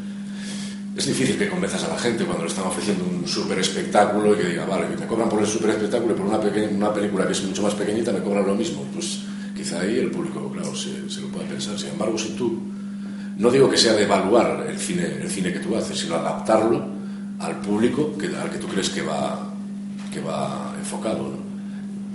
es 0.96 1.06
difícil 1.06 1.38
que 1.38 1.48
convenzas 1.48 1.84
a 1.84 1.88
la 1.88 1.98
gente 1.98 2.24
cuando 2.24 2.42
le 2.44 2.50
están 2.50 2.66
ofreciendo 2.66 3.04
un 3.04 3.26
super 3.26 3.58
espectáculo 3.58 4.34
y 4.34 4.38
que 4.38 4.48
diga, 4.48 4.64
vale, 4.64 4.88
me 4.88 5.06
cobran 5.06 5.28
por 5.28 5.40
el 5.40 5.46
super 5.46 5.70
espectáculo 5.70 6.14
y 6.14 6.16
por 6.16 6.26
una, 6.26 6.38
una 6.38 6.92
película 6.92 7.24
que 7.26 7.32
es 7.32 7.44
mucho 7.44 7.62
más 7.62 7.74
pequeñita 7.74 8.10
me 8.12 8.18
cobran 8.20 8.46
lo 8.46 8.54
mismo. 8.56 8.84
Pues 8.92 9.20
quizá 9.56 9.80
ahí 9.80 9.96
el 9.98 10.10
público, 10.10 10.50
claro, 10.52 10.74
se, 10.74 11.08
se 11.08 11.20
lo 11.20 11.28
puede 11.28 11.46
pensar. 11.46 11.78
Sin 11.78 11.90
embargo, 11.90 12.18
si 12.18 12.30
tú, 12.30 12.60
no 13.36 13.48
digo 13.50 13.70
que 13.70 13.76
sea 13.76 13.92
de 13.92 14.02
evaluar 14.02 14.66
el 14.68 14.76
cine, 14.78 15.04
el 15.22 15.30
cine 15.30 15.52
que 15.52 15.60
tú 15.60 15.76
haces, 15.76 15.96
sino 15.98 16.16
adaptarlo 16.16 16.84
al 17.38 17.60
público 17.60 18.16
que, 18.18 18.26
al 18.34 18.50
que 18.50 18.58
tú 18.58 18.66
crees 18.66 18.90
que 18.90 19.02
va, 19.02 19.52
que 20.12 20.20
va 20.20 20.74
enfocado. 20.76 21.30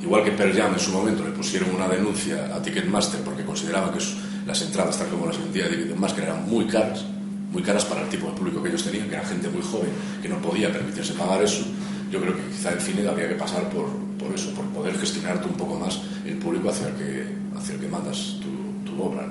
Igual 0.01 0.25
que 0.25 0.31
Pearl 0.31 0.53
Jam 0.53 0.73
en 0.73 0.79
su 0.81 0.91
momento 0.91 1.23
le 1.23 1.29
pusieron 1.31 1.73
una 1.73 1.87
denuncia 1.87 2.51
a 2.53 2.61
Ticketmaster 2.61 3.21
porque 3.21 3.45
consideraban 3.45 3.93
que 3.93 4.01
su- 4.01 4.17
las 4.45 4.61
entradas, 4.61 4.97
tal 4.97 5.07
como 5.07 5.25
las 5.25 5.37
vendía 5.37 5.69
Ticketmaster, 5.69 6.23
eran 6.23 6.49
muy 6.49 6.65
caras, 6.65 7.03
muy 7.51 7.61
caras 7.61 7.85
para 7.85 8.01
el 8.01 8.09
tipo 8.09 8.27
de 8.27 8.33
público 8.33 8.61
que 8.61 8.69
ellos 8.69 8.83
tenían, 8.83 9.07
que 9.07 9.15
era 9.15 9.25
gente 9.25 9.47
muy 9.49 9.61
joven, 9.61 9.89
que 10.21 10.29
no 10.29 10.37
podía 10.37 10.71
permitirse 10.71 11.13
pagar 11.13 11.41
eso. 11.41 11.63
Yo 12.11 12.19
creo 12.21 12.35
que 12.35 12.43
quizá 12.43 12.71
el 12.71 12.79
cine 12.79 13.07
habría 13.07 13.29
que 13.29 13.35
pasar 13.35 13.69
por, 13.69 13.87
por 14.19 14.33
eso, 14.33 14.51
por 14.53 14.65
poder 14.65 14.97
gestionarte 14.97 15.47
un 15.47 15.55
poco 15.55 15.79
más 15.79 15.99
el 16.25 16.37
público 16.37 16.69
hacia 16.69 16.87
el 16.87 16.93
que, 16.95 17.27
hacia 17.57 17.79
que 17.79 17.87
mandas 17.87 18.39
tu, 18.41 18.53
obra. 19.01 19.27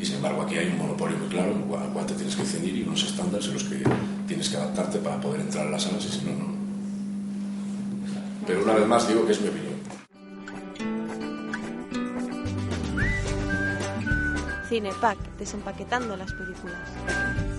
Y 0.00 0.06
sin 0.06 0.16
embargo 0.16 0.42
aquí 0.42 0.56
hay 0.56 0.68
un 0.68 0.78
monopolio 0.78 1.18
muy 1.18 1.26
claro 1.26 1.52
al 1.52 1.62
cual, 1.62 1.82
al 1.82 1.88
cual 1.88 2.06
te 2.06 2.14
tienes 2.14 2.36
que 2.36 2.44
ceñir 2.44 2.76
y 2.76 2.82
unos 2.84 3.02
estándares 3.02 3.48
en 3.48 3.54
los 3.54 3.64
que 3.64 3.82
tienes 4.28 4.48
que 4.48 4.56
adaptarte 4.56 4.98
para 4.98 5.20
poder 5.20 5.40
entrar 5.40 5.66
en 5.66 5.72
las 5.72 5.82
salas 5.82 6.04
y 6.04 6.08
si 6.08 6.24
no, 6.24 6.30
no. 6.30 6.54
Pero 8.46 8.62
una 8.62 8.74
vez 8.74 8.86
más 8.86 9.08
digo 9.08 9.26
que 9.26 9.32
es 9.32 9.40
mi 9.40 9.48
opinión. 9.48 9.74
Cinepack, 14.68 15.18
desempaquetando 15.38 16.16
las 16.16 16.32
películas. 16.32 17.57